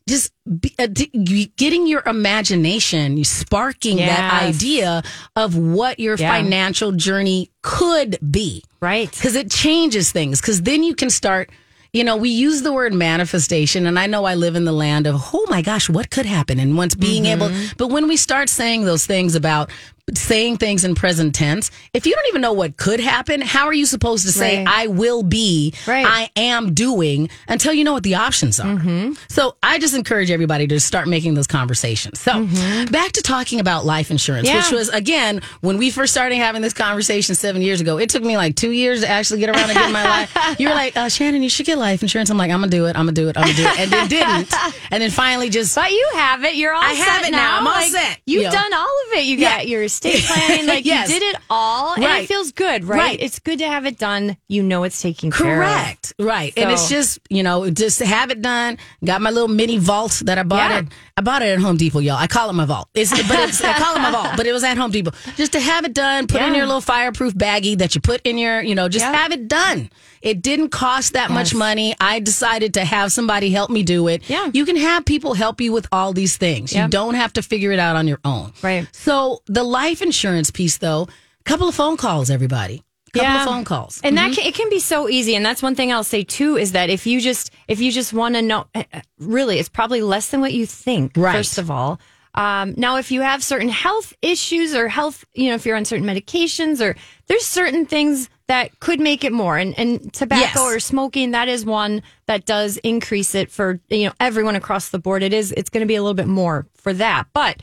[0.08, 5.02] just be, uh, d- getting your imagination you sparking that idea
[5.36, 6.30] of what your Yeah.
[6.30, 8.62] financial journey could be.
[8.80, 9.10] Right.
[9.10, 10.40] because it changes things.
[10.40, 11.50] Because then you can start
[11.92, 15.06] you know we use the word manifestation and i know i live in the land
[15.06, 16.58] of oh my gosh what could happen?
[16.58, 19.70] And once being able but when we start saying those things about
[20.16, 23.72] saying things in present tense if you don't even know what could happen how are
[23.72, 24.66] you supposed to say Right.
[24.68, 26.04] i will be Right.
[26.04, 28.82] i am doing until you know what the options are
[29.28, 32.46] so i just encourage everybody to start making those conversations so
[32.90, 34.56] back to talking about life insurance Yeah.
[34.56, 38.24] which was again when we first started having this conversation seven years ago it took
[38.24, 40.96] me like two years to actually get around and get my life you were like
[40.96, 43.12] uh, shannon you should get life insurance i'm like i'm gonna do it i'm gonna
[43.12, 44.52] do it i'm gonna do it and then didn't
[44.90, 46.56] and then finally just But you have it.
[46.56, 47.58] You're all I have it now.
[47.58, 48.20] I'm all Like, set.
[48.26, 48.52] You've You know.
[48.54, 49.24] done all of it.
[49.24, 49.56] You Yeah.
[49.58, 50.66] got your estate planning.
[50.66, 51.08] Like Yes.
[51.10, 51.94] you did it all.
[51.94, 52.24] And Right.
[52.24, 52.98] it feels good, right?
[52.98, 53.20] Right.
[53.20, 54.36] It's good to have it done.
[54.48, 55.30] You know it's of.
[55.30, 56.12] Correct.
[56.18, 56.52] Right.
[56.56, 58.78] and it's just, you know, just to have it done.
[59.04, 60.78] Got my little mini vault that I bought Yeah.
[60.80, 60.86] it.
[61.16, 62.16] I bought it at Home Depot, y'all.
[62.16, 62.88] I call it my vault.
[62.94, 65.12] It's but it's I call it my vault, but it was at Home Depot.
[65.36, 68.38] Just to have it done, put in your little fireproof baggie that you put in
[68.38, 69.12] your, you know, just Yeah.
[69.12, 69.90] have it done.
[70.22, 71.96] It didn't cost that much money.
[72.00, 74.22] I decided to have somebody help me do it.
[74.28, 74.50] Yeah.
[74.54, 76.72] You can have people help you with all these things.
[76.72, 76.84] Yeah.
[76.84, 78.52] You don't have to figure it out on your own.
[78.62, 78.86] Right.
[78.92, 81.08] So the life insurance piece though,
[81.40, 82.82] a couple of phone calls, everybody.
[83.12, 84.00] Couple of phone calls.
[84.02, 85.34] And that can, it can be so easy.
[85.34, 88.14] And that's one thing I'll say too is that if you just if you just
[88.14, 91.12] want to know, eh, eh, really, it's probably less than what you think.
[91.14, 91.36] Right.
[91.36, 92.00] First of all,
[92.34, 95.84] Um, now, if you have certain health issues or health, you know, if you're on
[95.84, 100.56] certain medications or there's certain things that could make it more, and, and tobacco Yes.
[100.58, 104.98] or smoking, that is one that does increase it for you know everyone across the
[104.98, 105.22] board.
[105.22, 107.60] It is it's going to be a little bit more for that, but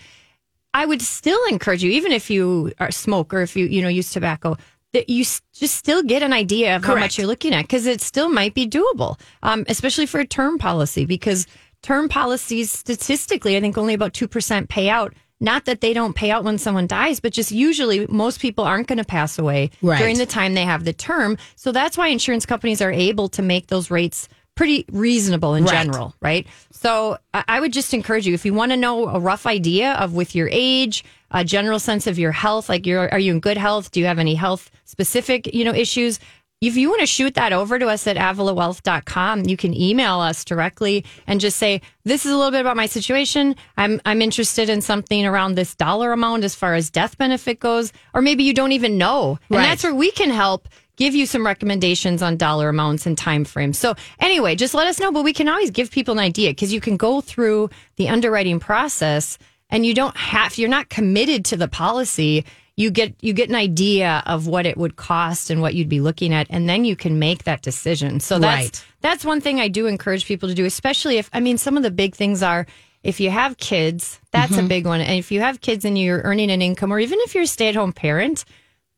[0.73, 3.87] I would still encourage you, even if you are smoke or if you you know
[3.89, 4.55] use tobacco,
[4.93, 7.85] that you s- just still get an idea of how much you're looking at because
[7.85, 11.47] it still might be doable, um, especially for a term policy because
[11.81, 15.13] term policies statistically, I think only about two percent pay out.
[15.41, 18.87] Not that they don't pay out when someone dies, but just usually most people aren't
[18.87, 19.97] going to pass away Right.
[19.97, 21.37] during the time they have the term.
[21.55, 25.71] So that's why insurance companies are able to make those rates pretty reasonable in Right.
[25.71, 26.45] general, right?
[26.81, 30.13] So I would just encourage you if you want to know a rough idea of
[30.13, 33.57] with your age, a general sense of your health, like you're are you in good
[33.57, 33.91] health?
[33.91, 36.21] Do you have any health specific, you know, issues?
[36.61, 40.45] If you want to shoot that over to us at avilawealth.com, you can email us
[40.45, 43.57] directly and just say, This is a little bit about my situation.
[43.75, 47.91] I'm I'm interested in something around this dollar amount as far as death benefit goes.
[48.13, 49.37] Or maybe you don't even know.
[49.49, 49.63] And Right.
[49.65, 53.79] that's where we can help give you some recommendations on dollar amounts and time frames.
[53.79, 56.73] So anyway, just let us know, but we can always give people an idea because
[56.73, 61.57] you can go through the underwriting process and you don't have you're not committed to
[61.57, 62.45] the policy.
[62.75, 66.01] You get you get an idea of what it would cost and what you'd be
[66.01, 68.19] looking at, and then you can make that decision.
[68.19, 68.85] So that's Right.
[69.01, 71.83] that's one thing I do encourage people to do, especially if I mean some of
[71.83, 72.67] the big things are
[73.03, 74.67] if you have kids, that's a mm-hmm.
[74.67, 74.99] big one.
[74.99, 77.47] And if you have kids and you're earning an income, or even if you're a
[77.47, 78.43] stay at home parent,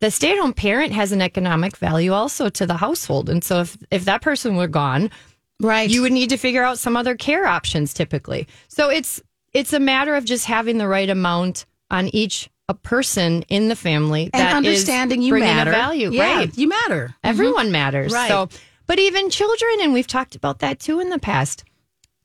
[0.01, 3.29] the stay at home parent has an economic value also to the household.
[3.29, 5.09] And so if if that person were gone,
[5.61, 5.89] Right.
[5.89, 8.47] you would need to figure out some other care options typically.
[8.67, 9.21] So it's
[9.53, 13.75] it's a matter of just having the right amount on each a person in the
[13.75, 15.71] family and that is understanding you bringing a matter.
[15.71, 16.57] value, Yeah, right?
[16.57, 17.07] You matter.
[17.07, 17.27] Mm-hmm.
[17.29, 18.13] Everyone matters.
[18.13, 18.29] Right.
[18.29, 18.47] So,
[18.87, 21.63] but even children, and we've talked about that too in the past,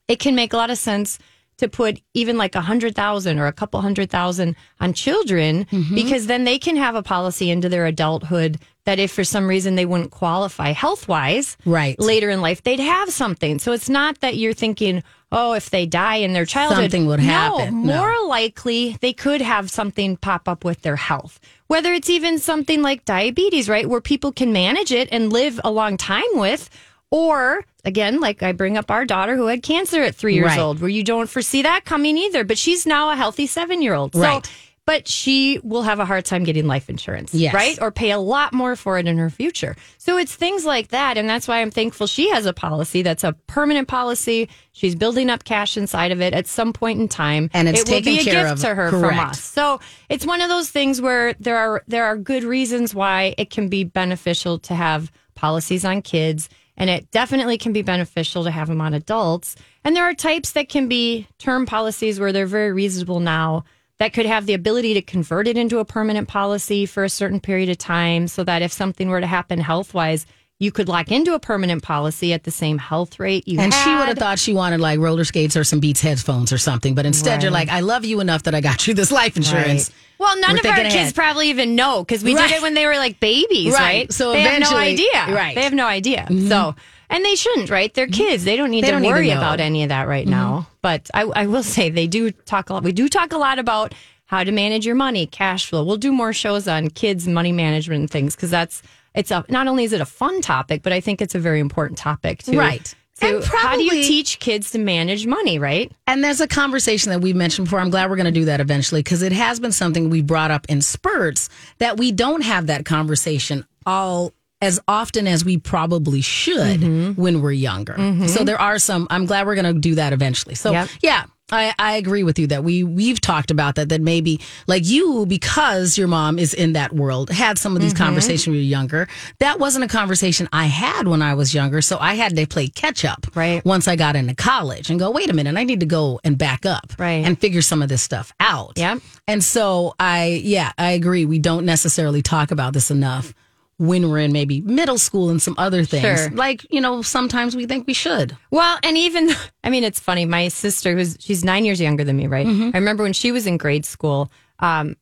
[0.09, 1.19] it can make a lot of sense
[1.59, 5.95] to put even like a hundred thousand or a couple hundred thousand on children Mm-hmm.
[5.95, 9.75] because then they can have a policy into their adulthood that if for some reason
[9.75, 11.99] they wouldn't qualify health wise Right.
[11.99, 13.59] later in life, they'd have something.
[13.59, 17.19] So it's not that you're thinking, oh, if they die in their childhood, Something would
[17.21, 17.83] No, happen.
[17.85, 17.97] No.
[17.97, 21.41] more likely they could have something pop up with their health.
[21.67, 25.71] Whether it's even something like diabetes, right, where people can manage it and live a
[25.73, 26.71] long time with,
[27.11, 30.59] or again, like I bring up our daughter who had cancer at three years Right.
[30.59, 33.95] old, where you don't foresee that coming either, but she's now a healthy seven year
[33.95, 34.15] old.
[34.15, 34.45] Right.
[34.45, 34.53] So,
[34.85, 37.53] but she will have a hard time getting life insurance, Yes.
[37.53, 37.77] right?
[37.83, 39.75] Or pay a lot more for it in her future.
[39.99, 41.19] So it's things like that.
[41.19, 44.49] And that's why I'm thankful she has a policy that's a permanent policy.
[44.73, 47.51] She's building up cash inside of it at some point in time.
[47.53, 48.61] And it's it will be a gift of.
[48.61, 49.43] to her from us.
[49.43, 53.51] So it's one of those things where there are there are good reasons why it
[53.51, 58.51] can be beneficial to have policies on kids, and it definitely can be beneficial to
[58.51, 59.57] have them on adults.
[59.85, 63.65] And there are types that can be term policies where they're very reasonable now
[63.99, 67.41] that could have the ability to convert it into a permanent policy for a certain
[67.41, 70.27] period of time so that if something were to happen health wise,
[70.59, 73.91] you could lock into a permanent policy at the same health rate you And she
[73.95, 76.95] would have thought she wanted like roller skates or some Beats headphones or something.
[76.95, 79.91] But instead, you're like, I love you enough that I got you this life insurance.
[80.19, 81.15] Well, none We're of our kids ahead.
[81.15, 82.49] probably even know because we Right.
[82.49, 83.81] did it when they were like babies, Right.
[83.81, 84.13] right?
[84.13, 85.13] So they have no idea.
[85.29, 85.55] right.
[85.55, 86.27] They have no idea.
[86.31, 86.49] Mm-hmm.
[86.49, 86.75] So,
[87.11, 87.93] and they shouldn't, right?
[87.93, 88.23] They're mm-hmm.
[88.23, 88.45] kids.
[88.45, 90.61] They don't need They to don't worry about any of that right now.
[90.61, 90.71] Mm-hmm.
[90.81, 92.83] But I, I will say they do talk a lot.
[92.83, 95.85] We do talk a lot about how to manage your money, cash flow.
[95.85, 98.83] We'll do more shows on kids money management and things because that's
[99.17, 101.59] it's a not only is it a fun topic, but I think it's a very
[101.61, 102.59] important topic too.
[102.59, 102.95] Right.
[103.15, 105.91] So And how do you teach kids to manage money, right?
[106.07, 107.81] And there's a conversation that we've mentioned before.
[107.81, 110.51] I'm glad we're going to do that eventually because it has been something we brought
[110.51, 111.49] up in spurts
[111.79, 117.21] that we don't have that conversation all as often as we probably should Mm-hmm.
[117.21, 117.97] when we're younger.
[118.29, 119.07] So there are some.
[119.11, 120.55] I'm glad we're going to do that eventually.
[120.55, 120.89] So Yep.
[121.01, 121.25] yeah.
[121.51, 125.27] I, I agree with you that we we've talked about that that maybe like you
[125.27, 128.03] because your mom is in that world had some of these Mm-hmm.
[128.05, 131.81] conversations when you were younger that wasn't a conversation I had when I was younger
[131.83, 133.65] so I had to play catch up Right.
[133.65, 136.37] once I got into college and go, wait a minute, I need to go and
[136.37, 137.25] back up Right.
[137.25, 138.73] and figure some of this stuff out.
[138.77, 141.25] yeah And so I, yeah, I agree.
[141.27, 143.33] We don't necessarily talk about this enough
[143.79, 146.03] when we're in maybe middle school and some other things.
[146.03, 146.31] Sure.
[146.31, 148.37] Like, you know, sometimes we think we should.
[148.51, 149.31] Well, and even
[149.65, 150.25] I mean, it's funny.
[150.25, 152.47] My sister, who's she's nine years younger than me, right?
[152.47, 154.31] I remember when she was in grade school.
[154.61, 154.97] Um,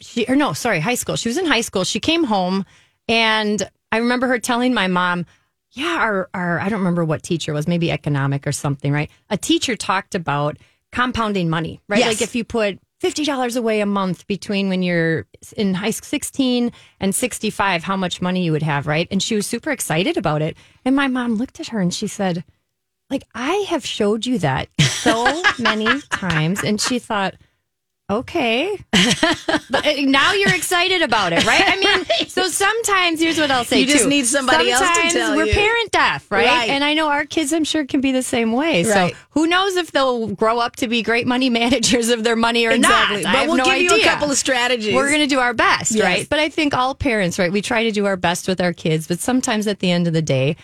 [0.00, 1.16] she or no, sorry, high school.
[1.16, 1.84] She was in high school.
[1.84, 2.66] She came home,
[3.08, 5.24] and I remember her telling my mom,
[5.70, 9.10] "Yeah, our our I don't remember what teacher was, maybe economic or something, right?
[9.30, 10.58] A teacher talked about
[10.92, 12.00] compounding money, right?
[12.00, 12.08] Yes.
[12.08, 16.72] Like if you put." Fifty dollars away a month between when you're in high sixteen
[16.98, 19.06] and sixty five, how much money you would have, right?
[19.10, 20.56] And she was super excited about it.
[20.84, 22.42] And my mom looked at her and she said,
[23.10, 26.64] like I have showed you that so many times.
[26.64, 27.34] And she thought,
[28.10, 28.78] okay.
[29.68, 31.62] But, uh, now you're excited about it, right?
[31.64, 31.76] I
[32.20, 33.80] mean, so sometimes here's what I'll say.
[33.80, 34.08] You just too.
[34.10, 35.52] need somebody else to Sometimes tell we're you.
[35.52, 36.46] parent deaf, right?
[36.46, 36.70] Right.
[36.70, 38.84] And I know our kids, I'm sure, can be the same way.
[38.84, 39.12] Right.
[39.12, 42.66] So who knows if they'll grow up to be great money managers of their money
[42.66, 43.22] or Exactly.
[43.22, 43.30] not?
[43.30, 44.94] I But have we'll no give you a couple of strategies.
[44.94, 46.04] We're going to do our best, Yes.
[46.04, 46.28] right?
[46.28, 47.50] But I think all parents, right?
[47.52, 50.12] We try to do our best with our kids, but sometimes at the end of
[50.12, 50.56] the day,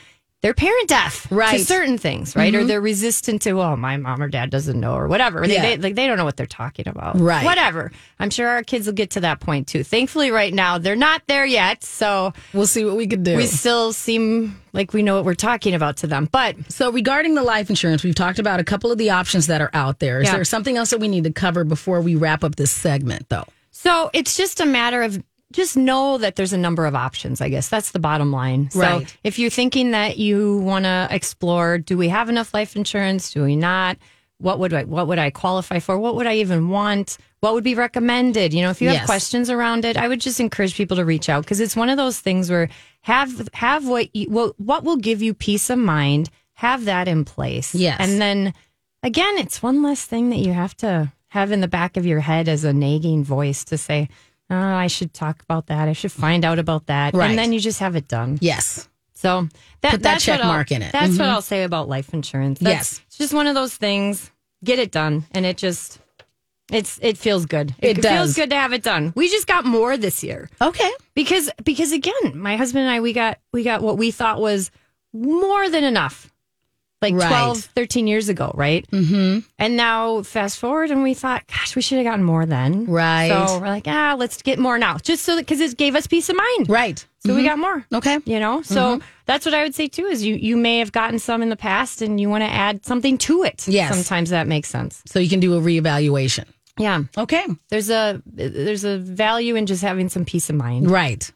[0.43, 1.49] they're parent deaf Right.
[1.49, 1.57] Mm-hmm.
[1.57, 2.55] to certain things, right?
[2.55, 5.47] Or they're resistant to, oh, my mom or dad doesn't know, or whatever.
[5.47, 5.63] They, Yeah.
[5.63, 7.45] they, like they don't know what they're talking about, Right.
[7.45, 7.93] Whatever.
[8.19, 9.85] I'm sure our kids will get to that point too.
[9.85, 13.37] Thankfully, right now they're not there yet, so We'll see what we can do.
[13.37, 16.29] we still seem like we know what we're talking about to them.
[16.33, 19.61] But So, regarding the life insurance, we've talked about a couple of the options that
[19.61, 20.21] are out there.
[20.21, 20.35] Is Yeah.
[20.37, 23.45] there something else that we need to cover before we wrap up this segment, though?
[23.71, 25.23] So it's just a matter of
[25.53, 27.41] just know that there's a number of options.
[27.41, 28.71] I guess that's the bottom line.
[28.71, 29.17] So Right.
[29.25, 33.33] if you're thinking that you want to explore, do we have enough life insurance?
[33.33, 33.97] Do we not?
[34.39, 35.97] What would I what would I qualify for?
[35.99, 37.17] What would I even want?
[37.41, 38.53] What would be recommended?
[38.53, 39.07] You know, if you have Yes.
[39.07, 41.97] questions around it, I would just encourage people to reach out because it's one of
[41.97, 42.69] those things where
[43.03, 46.29] have have what you, what what will give you peace of mind.
[46.55, 47.75] Have that in place.
[47.75, 47.97] Yes.
[48.01, 48.53] and then
[49.05, 52.21] again, it's one less thing that you have to have in the back of your
[52.21, 54.09] head as a nagging voice to say,
[54.53, 55.89] oh, I should talk about that.
[55.89, 57.15] I should find out about that.
[57.15, 57.31] Right.
[57.31, 58.39] And then you just have it done.
[58.41, 58.89] Yes.
[59.15, 59.49] So
[59.81, 60.93] that, Put that that's check what I'll- mark in it.
[60.93, 61.33] That's what Mhm.
[61.33, 62.59] I'll say about life insurance.
[62.61, 63.01] That's, Yes.
[63.09, 64.31] It's just one of those things.
[64.65, 65.25] Get it done.
[65.33, 65.99] And it just,
[66.71, 67.75] it's, it feels good.
[67.81, 69.13] It does feels good to have it done.
[69.17, 70.91] We just got more this year Okay.
[71.15, 74.71] because, because again, my husband and I, we got, we got what we thought was
[75.13, 76.32] more than enough.
[77.03, 77.29] Like Right.
[77.29, 78.89] 12, 13 years ago, right?
[78.93, 79.41] Mm-hmm.
[79.59, 82.87] And now fast forward and we thought, gosh, we should have gotten more then.
[82.87, 83.29] Right.
[83.29, 84.99] So we're like, ah, let's get more now.
[84.99, 86.69] Just so that, because it gave us peace of mind.
[86.71, 87.05] Right.
[87.27, 87.85] So we got more.
[87.93, 88.19] Okay.
[88.25, 90.07] You know, so that's what I would say too.
[90.07, 92.85] Is you you may have gotten some in the past, and you want to add
[92.85, 93.69] something to it.
[93.69, 93.95] Yes.
[93.95, 95.03] sometimes that makes sense.
[95.07, 96.47] So you can do a reevaluation.
[96.79, 97.47] Yeah, Okay.
[97.69, 100.91] there's a there's a value in just having some peace of mind.
[100.91, 101.31] Right.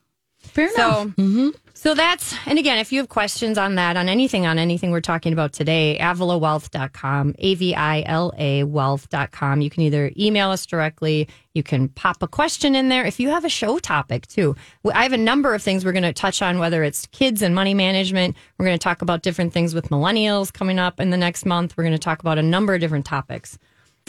[0.48, 1.14] Fair enough.
[1.16, 4.90] So, so that's, and again, if you have questions on that, on anything, on anything
[4.90, 9.60] we're talking about today, avilawealth.com, A V I L A wealth.com.
[9.60, 13.04] You can either email us directly, you can pop a question in there.
[13.04, 14.56] If you have a show topic too,
[14.90, 17.54] I have a number of things we're going to touch on, whether it's kids and
[17.54, 18.36] money management.
[18.56, 21.76] We're going to talk about different things with millennials coming up in the next month.
[21.76, 23.58] We're going to talk about a number of different topics.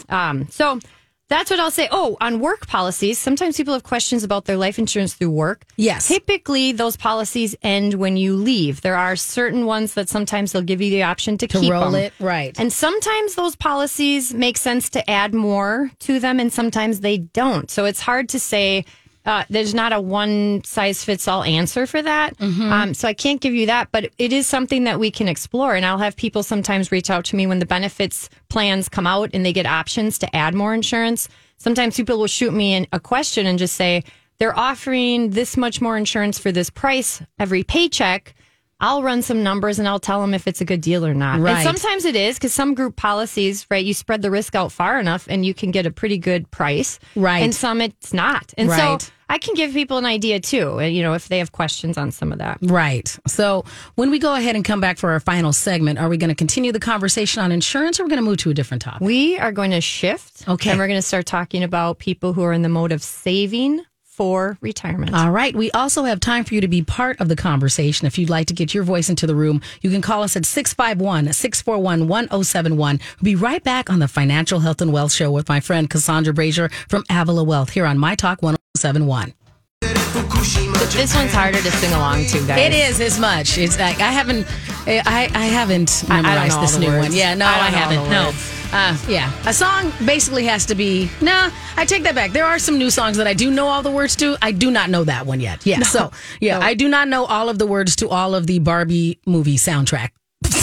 [0.08, 0.80] Um, so
[1.28, 1.88] that's what I'll say.
[1.90, 5.64] Oh, on work policies, sometimes people have questions about their life insurance through work.
[5.76, 6.08] Yes.
[6.08, 8.80] Typically, those policies end when you leave.
[8.80, 11.90] There are certain ones that sometimes they'll give you the option to, To keep roll
[11.90, 12.00] them.
[12.02, 12.12] it.
[12.18, 12.58] Right.
[12.58, 17.70] And sometimes those policies make sense to add more to them, and sometimes they don't.
[17.70, 18.84] So it's hard to say.
[19.28, 22.34] Uh, there's not a one size fits all answer for that.
[22.72, 25.74] Um, so I can't give you that, but it is something that we can explore.
[25.74, 29.28] And I'll have people sometimes reach out to me when the benefits plans come out
[29.34, 31.28] and they get options to add more insurance.
[31.58, 34.02] Sometimes people will shoot me in a question and just say,
[34.38, 38.34] they're offering this much more insurance for this price every paycheck.
[38.80, 41.40] I'll run some numbers and I'll tell them if it's a good deal or not.
[41.40, 41.54] Right.
[41.54, 45.00] And sometimes it is because some group policies, right, you spread the risk out far
[45.00, 47.00] enough and you can get a pretty good price.
[47.16, 47.42] Right.
[47.42, 48.54] And some it's not.
[48.56, 49.02] And Right.
[49.02, 51.98] so I can give people an idea too, uh, you know, if they have questions
[51.98, 52.58] on some of that.
[52.62, 53.18] Right.
[53.26, 53.64] So
[53.96, 56.36] when we go ahead and come back for our final segment, are we going to
[56.36, 59.00] continue the conversation on insurance or are we going to move to a different topic?
[59.00, 60.48] We are going to shift.
[60.48, 60.70] Okay.
[60.70, 63.82] And we're going to start talking about people who are in the mode of saving
[64.18, 65.14] for retirement.
[65.14, 65.54] All right.
[65.54, 68.04] We also have time for you to be part of the conversation.
[68.04, 70.44] If you'd like to get your voice into the room, you can call us at
[70.44, 72.98] 651 641 1071.
[73.20, 76.34] We'll be right back on the Financial Health and Wealth Show with my friend Cassandra
[76.34, 79.34] Brashier from Avila Wealth here on My Talk 1071.
[79.82, 82.58] this one's harder to sing along to, guys.
[82.58, 83.56] It is as much.
[83.56, 84.48] It's like I haven't,
[84.86, 87.08] I, I haven't I- I memorized this new words.
[87.10, 87.16] one.
[87.16, 88.04] Yeah, no, I I, don't know all haven't.
[88.04, 88.57] the No.
[88.70, 91.10] Uh, yeah, a song basically has to be.
[91.22, 92.32] Nah, I take that back.
[92.32, 94.36] There are some new songs that I do know all the words to.
[94.42, 95.64] I do not know that one yet.
[95.64, 98.58] Yeah, so yeah, I do not know all of the words to all of the
[98.58, 100.10] Barbie movie soundtrack.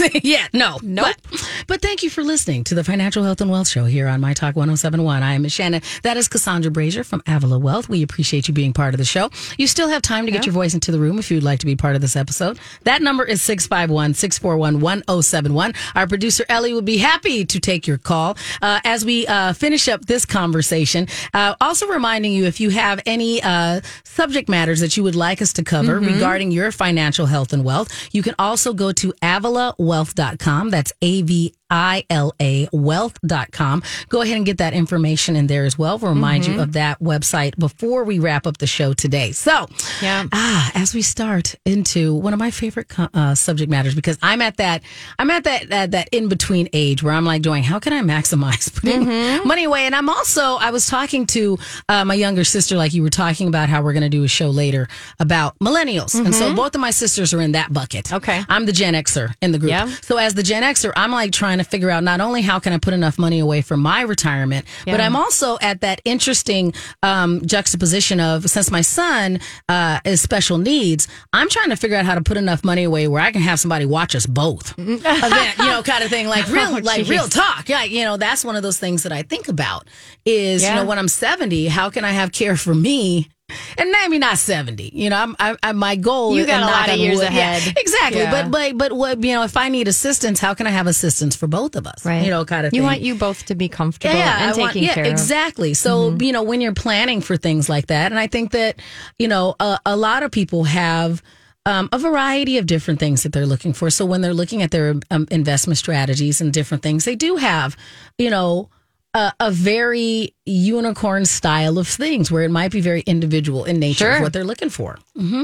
[0.24, 1.16] yeah, no, Nope.
[1.30, 4.20] But, but thank you for listening to the Financial Health and Wealth Show here on
[4.20, 5.24] My Talk 1071.
[5.24, 5.82] I am Miss Shannon.
[6.04, 7.88] That is Cassandra Brashier from Avila Wealth.
[7.88, 9.30] We appreciate you being part of the show.
[9.58, 11.66] You still have time to get your voice into the room if you'd like to
[11.66, 12.60] be part of this episode.
[12.84, 15.74] That number is 651 641 1071.
[15.96, 19.88] Our producer Ellie would be happy to take your call uh, as we uh, finish
[19.88, 21.08] up this conversation.
[21.34, 25.42] Uh, also reminding you if you have any uh, subject matters that you would like
[25.42, 29.74] us to cover regarding your financial health and wealth, you can also go to Avila
[29.86, 30.70] wealth.com.
[30.70, 33.84] That's A V I L A wealth.com.
[34.10, 35.98] Go ahead and get that information in there as well.
[35.98, 39.32] We'll remind you of that website before we wrap up the show today.
[39.32, 39.68] So,
[40.02, 40.26] Yeah.
[40.32, 44.58] ah, as we start into one of my favorite uh, subject matters, because I'm at
[44.58, 44.84] that,
[45.18, 48.02] I'm at that, that, that in between age where I'm like doing, how can I
[48.02, 49.06] maximize putting
[49.48, 49.86] money away?
[49.86, 51.58] And I'm also, I was talking to
[51.90, 54.28] uh, my younger sister, like you were talking about how we're going to do a
[54.28, 54.88] show later
[55.20, 56.14] about millennials.
[56.14, 58.14] And so both of my sisters are in that bucket.
[58.14, 58.44] Okay.
[58.50, 59.72] I'm the Gen Xer in the group.
[59.76, 59.88] Yeah.
[60.02, 62.74] So as the Gen Xer, I'm like trying to figure out not only how can
[62.74, 66.74] I put enough money away for my retirement, but I'm also at that interesting
[67.04, 72.06] um, juxtaposition of since my son uh, is special needs, I'm trying to figure out
[72.06, 75.58] how to put enough money away where I can have somebody watch us both, event,
[75.60, 77.70] you know, kind of thing, like real, Oh, like real talk.
[77.70, 79.88] Yeah, you know, that's one of those things that I think about
[80.26, 83.30] is you know when I'm 70, how can I have care for me?
[83.78, 84.92] And maybe not 70.
[84.94, 86.36] You know, I'm, I, I, my goal.
[86.36, 87.74] You got a lot of years wood- yeah, ahead.
[87.78, 88.22] exactly.
[88.22, 88.32] Yeah.
[88.32, 91.36] But but but what you know, if I need assistance, how can I have assistance
[91.36, 92.04] for both of us?
[92.06, 92.24] Right.
[92.24, 92.78] You know, kind of thing.
[92.80, 95.08] You want you both to be comfortable yeah, and I taken want- yeah, care of.
[95.08, 95.14] Mm-hmm.
[95.14, 95.74] exactly.
[95.76, 98.78] So you know, when you're planning for things like that, and I think that
[99.20, 101.22] you know, a, a lot of people have.
[101.68, 103.90] Um, a variety of different things that they're looking for.
[103.90, 107.76] So when they're looking at their um, investment strategies and different things, they do have,
[108.20, 108.70] you know,
[109.16, 114.10] a, a very unicorn style of things where it might be very individual in nature
[114.12, 115.00] of what they're looking for.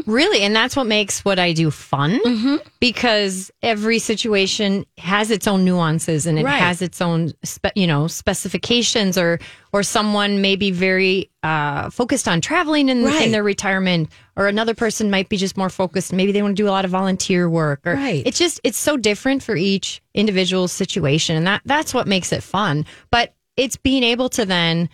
[0.05, 2.57] Really, and that's what makes what I do fun Mm-hmm.
[2.79, 6.59] because every situation has its own nuances and it Right.
[6.59, 9.17] has its own, spe- you know, specifications.
[9.17, 9.39] Or
[9.73, 13.23] or someone may be very uh, focused on traveling in, Right.
[13.25, 16.11] in their retirement, or another person might be just more focused.
[16.11, 17.79] Maybe they want to do a lot of volunteer work.
[17.85, 18.21] Or Right.
[18.25, 22.43] it's just it's so different for each individual situation, and that that's what makes it
[22.43, 22.85] fun.
[23.11, 24.89] But it's being able to then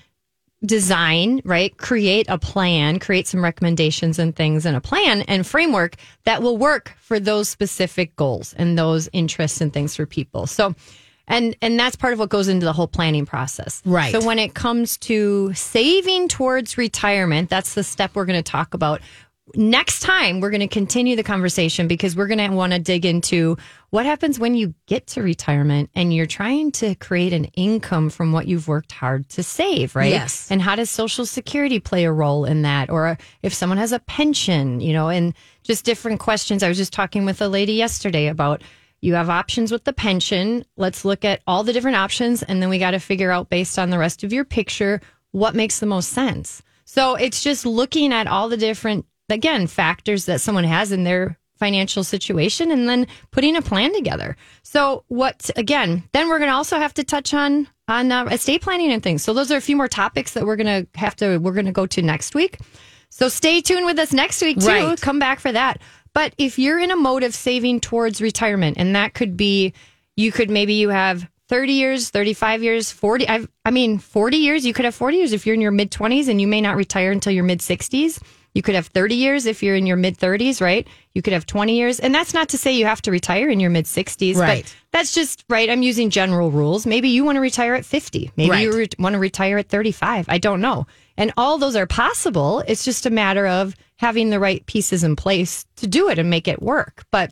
[0.65, 1.77] design, right?
[1.77, 5.95] Create a plan, create some recommendations and things and a plan and framework
[6.25, 10.47] that will work for those specific goals and those interests and things for people.
[10.47, 10.75] So
[11.29, 13.81] and and that's part of what goes into the whole planning process.
[13.85, 14.11] Right.
[14.11, 18.73] So when it comes to saving towards retirement, that's the step we're going to talk
[18.73, 18.99] about.
[19.55, 23.05] Next time, we're going to continue the conversation because we're going to want to dig
[23.05, 23.57] into
[23.89, 28.33] what happens when you get to retirement and you're trying to create an income from
[28.33, 30.11] what you've worked hard to save, right?
[30.11, 30.51] Yes.
[30.51, 32.89] And how does Social Security play a role in that?
[32.89, 35.33] Or if someone has a pension, you know, and
[35.63, 36.63] just different questions.
[36.63, 38.61] I was just talking with a lady yesterday about
[38.99, 40.65] you have options with the pension.
[40.75, 42.43] Let's look at all the different options.
[42.43, 44.99] And then we got to figure out based on the rest of your picture
[45.31, 46.61] what makes the most sense.
[46.83, 51.37] So it's just looking at all the different, again, factors that someone has in their
[51.57, 54.35] financial situation and then putting a plan together.
[54.63, 58.61] So what again, then we're going to also have to touch on on uh, estate
[58.61, 59.23] planning and things.
[59.23, 61.65] So those are a few more topics that we're going to have to we're going
[61.65, 62.59] to go to next week.
[63.09, 64.67] So stay tuned with us next week too.
[64.67, 65.01] Right.
[65.01, 65.81] Come back for that.
[66.13, 69.73] But if you're in a mode of saving towards retirement and that could be
[70.15, 74.65] you could maybe you have 30 years, 35 years, 40 I've, I mean 40 years,
[74.65, 76.75] you could have 40 years if you're in your mid 20s and you may not
[76.75, 78.21] retire until your mid 60s.
[78.57, 80.87] You could have 30 years if you're in your mid 30s, right?
[81.13, 81.99] You could have 20 years.
[81.99, 84.63] And that's not to say you have to retire in your mid 60s, Right.
[84.63, 85.69] but that's just right.
[85.69, 86.87] I'm using general rules.
[86.87, 88.31] Maybe you want to retire at 50.
[88.35, 88.63] Maybe Right.
[88.63, 90.25] you re- want to retire at 35.
[90.27, 90.87] I don't know.
[91.17, 92.63] And all those are possible.
[92.67, 96.27] It's just a matter of having the right pieces in place to do it and
[96.27, 97.05] make it work.
[97.11, 97.31] But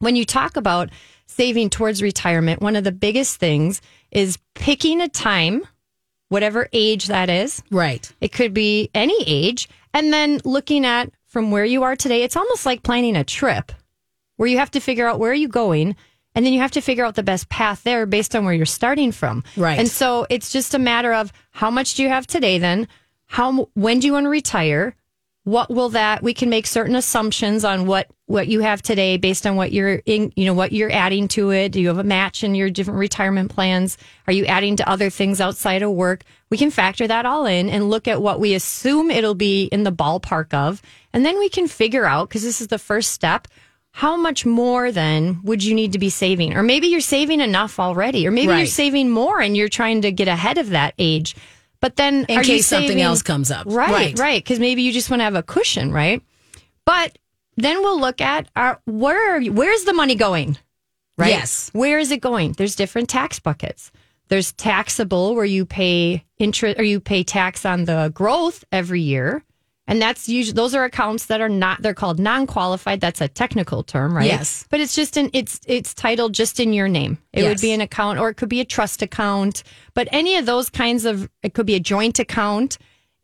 [0.00, 0.90] when you talk about
[1.28, 5.62] saving towards retirement, one of the biggest things is picking a time,
[6.28, 7.62] whatever age that is.
[7.70, 8.12] Right.
[8.20, 9.68] It could be any age.
[9.96, 13.72] And then looking at from where you are today, it's almost like planning a trip
[14.36, 15.96] where you have to figure out where are you going
[16.34, 18.66] and then you have to figure out the best path there based on where you're
[18.66, 19.42] starting from.
[19.56, 19.78] Right.
[19.78, 22.88] And so it's just a matter of how much do you have today then?
[23.24, 24.94] How when do you want to retire?
[25.44, 29.46] What will that we can make certain assumptions on what what you have today based
[29.46, 31.72] on what you're in, you know, what you're adding to it.
[31.72, 33.96] Do you have a match in your different retirement plans?
[34.26, 36.22] Are you adding to other things outside of work?
[36.50, 39.82] We can factor that all in and look at what we assume it'll be in
[39.82, 40.80] the ballpark of.
[41.12, 43.48] And then we can figure out because this is the first step
[43.96, 46.54] how much more then would you need to be saving?
[46.54, 50.12] Or maybe you're saving enough already, or maybe you're saving more and you're trying to
[50.12, 51.34] get ahead of that age.
[51.80, 53.66] But then, In case something else comes up.
[53.66, 53.90] right?
[53.90, 54.18] Right.
[54.18, 56.22] Right, because maybe you just want to have a cushion, right?
[56.84, 57.16] But
[57.56, 60.58] then we'll look at our where are you, where's the money going?
[61.16, 61.30] Right?
[61.30, 61.70] Yes.
[61.72, 62.52] Where is it going?
[62.52, 63.90] There's different tax buckets.
[64.28, 69.42] There's taxable where you pay interest or you pay tax on the growth every year.
[69.88, 73.00] And that's usually those are accounts that are not they're called non-qualified.
[73.00, 74.26] That's a technical term, right?
[74.26, 74.66] Yes.
[74.68, 77.18] But it's just in it's it's titled just in your name.
[77.32, 79.62] It would be an account or it could be a trust account.
[79.94, 82.78] But any of those kinds of it could be a joint account.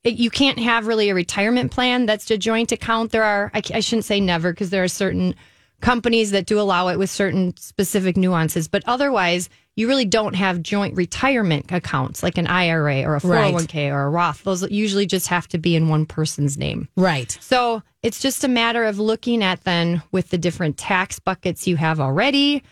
[0.05, 3.11] It, you can't have really a retirement plan that's a joint account.
[3.11, 5.35] There are I, I shouldn't say never because there are certain
[5.83, 10.63] companies that do allow it with certain specific nuances, but otherwise, you really don't have
[10.63, 14.45] joint retirement accounts like an IRA or a 401k or a Roth.
[14.45, 16.89] Those usually just have to be in one person's name.
[16.97, 17.37] Right.
[17.41, 21.77] So it's just a matter of looking at then with the different tax buckets you
[21.77, 22.63] have already.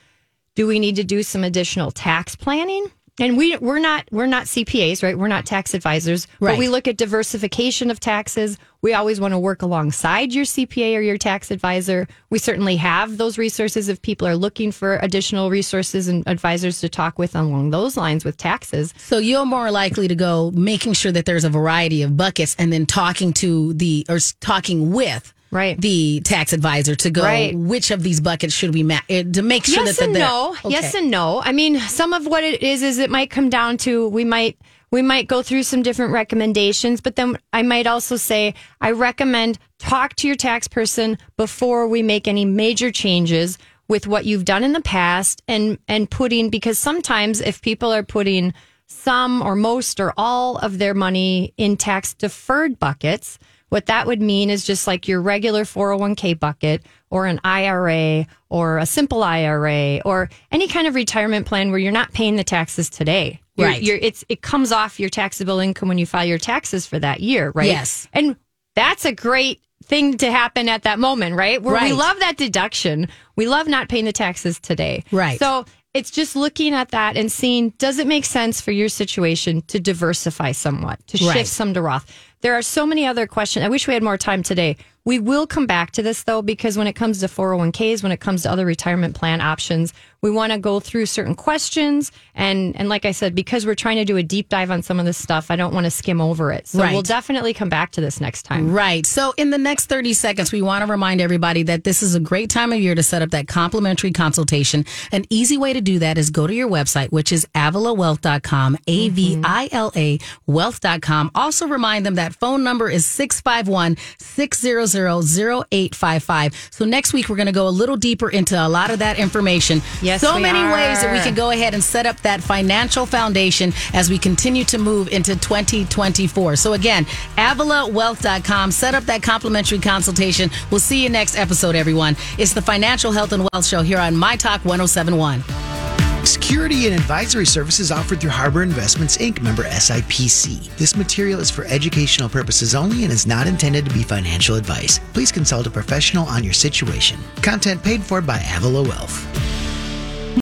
[0.54, 2.86] Do we need to do some additional tax planning?
[3.20, 5.16] And we we're not we're not CPAs, right?
[5.16, 6.52] We're not tax advisors, Right.
[6.52, 8.58] but we look at diversification of taxes.
[8.82, 12.08] We always want to work alongside your CPA or your tax advisor.
[12.30, 16.88] We certainly have those resources if people are looking for additional resources and advisors to
[16.88, 18.94] talk with along those lines with taxes.
[18.96, 22.72] So you're more likely to go making sure that there's a variety of buckets and
[22.72, 25.80] then talking to the or talking with Right.
[25.80, 27.54] the tax advisor to go Right.
[27.56, 30.50] which of these buckets should we ma- eh, to make sure yes that and no
[30.64, 30.70] Okay.
[30.70, 33.76] yes and no i mean some of what it is is it might come down
[33.78, 34.56] to we might
[34.92, 39.58] we might go through some different recommendations but then i might also say i recommend
[39.80, 44.62] talk to your tax person before we make any major changes with what you've done
[44.62, 48.54] in the past and and putting because sometimes if people are putting
[48.86, 53.36] some or most or all of their money in tax deferred buckets
[53.70, 58.78] what that would mean is just like your regular 401k bucket or an IRA or
[58.78, 62.90] a simple IRA or any kind of retirement plan where you're not paying the taxes
[62.90, 63.40] today.
[63.56, 63.82] You're- Right.
[63.82, 67.20] You're, it's, it comes off your taxable income when you file your taxes for that
[67.20, 67.66] year, right?
[67.66, 68.06] Yes.
[68.12, 68.36] And
[68.74, 71.60] that's a great thing to happen at that moment, right?
[71.62, 73.08] Where we love that deduction.
[73.36, 75.04] We love not paying the taxes today.
[75.10, 75.38] Right.
[75.38, 75.64] So
[75.94, 79.80] it's just looking at that and seeing does it make sense for your situation to
[79.80, 81.46] diversify somewhat, to shift Right.
[81.46, 82.06] some to Roth.
[82.42, 83.64] There are so many other questions.
[83.64, 84.76] I wish we had more time today.
[85.04, 88.20] We will come back to this though, because when it comes to 401ks, when it
[88.20, 89.92] comes to other retirement plan options,
[90.22, 92.12] we want to go through certain questions.
[92.34, 95.00] And, and like I said, because we're trying to do a deep dive on some
[95.00, 96.68] of this stuff, I don't want to skim over it.
[96.68, 96.92] So Right.
[96.92, 98.70] we'll definitely come back to this next time.
[98.70, 99.06] Right.
[99.06, 102.20] So, in the next 30 seconds, we want to remind everybody that this is a
[102.20, 104.84] great time of year to set up that complimentary consultation.
[105.10, 109.08] An easy way to do that is go to your website, which is avilawealth.com, A
[109.08, 111.30] V I L A wealth.com.
[111.34, 116.68] Also, remind them that phone number is 651 600 0855.
[116.70, 119.18] So, next week, we're going to go a little deeper into a lot of that
[119.18, 119.82] information.
[120.02, 123.72] Yes, so many ways that we can go ahead and set up that financial foundation
[123.92, 126.56] as we continue to move into 2024.
[126.56, 127.04] So again,
[127.36, 128.70] AvilaWealth.com.
[128.72, 130.50] Set up that complimentary consultation.
[130.70, 132.16] We'll see you next episode, everyone.
[132.38, 135.79] It's the Financial Health and Wealth Show here on My Talk 1071.
[136.24, 140.76] Security and advisory services offered through Harbour Investments Inc., member SIPC.
[140.76, 145.00] This material is for educational purposes only and is not intended to be financial advice.
[145.14, 147.18] Please consult a professional on your situation.
[147.36, 149.69] Content paid for by Avila Wealth.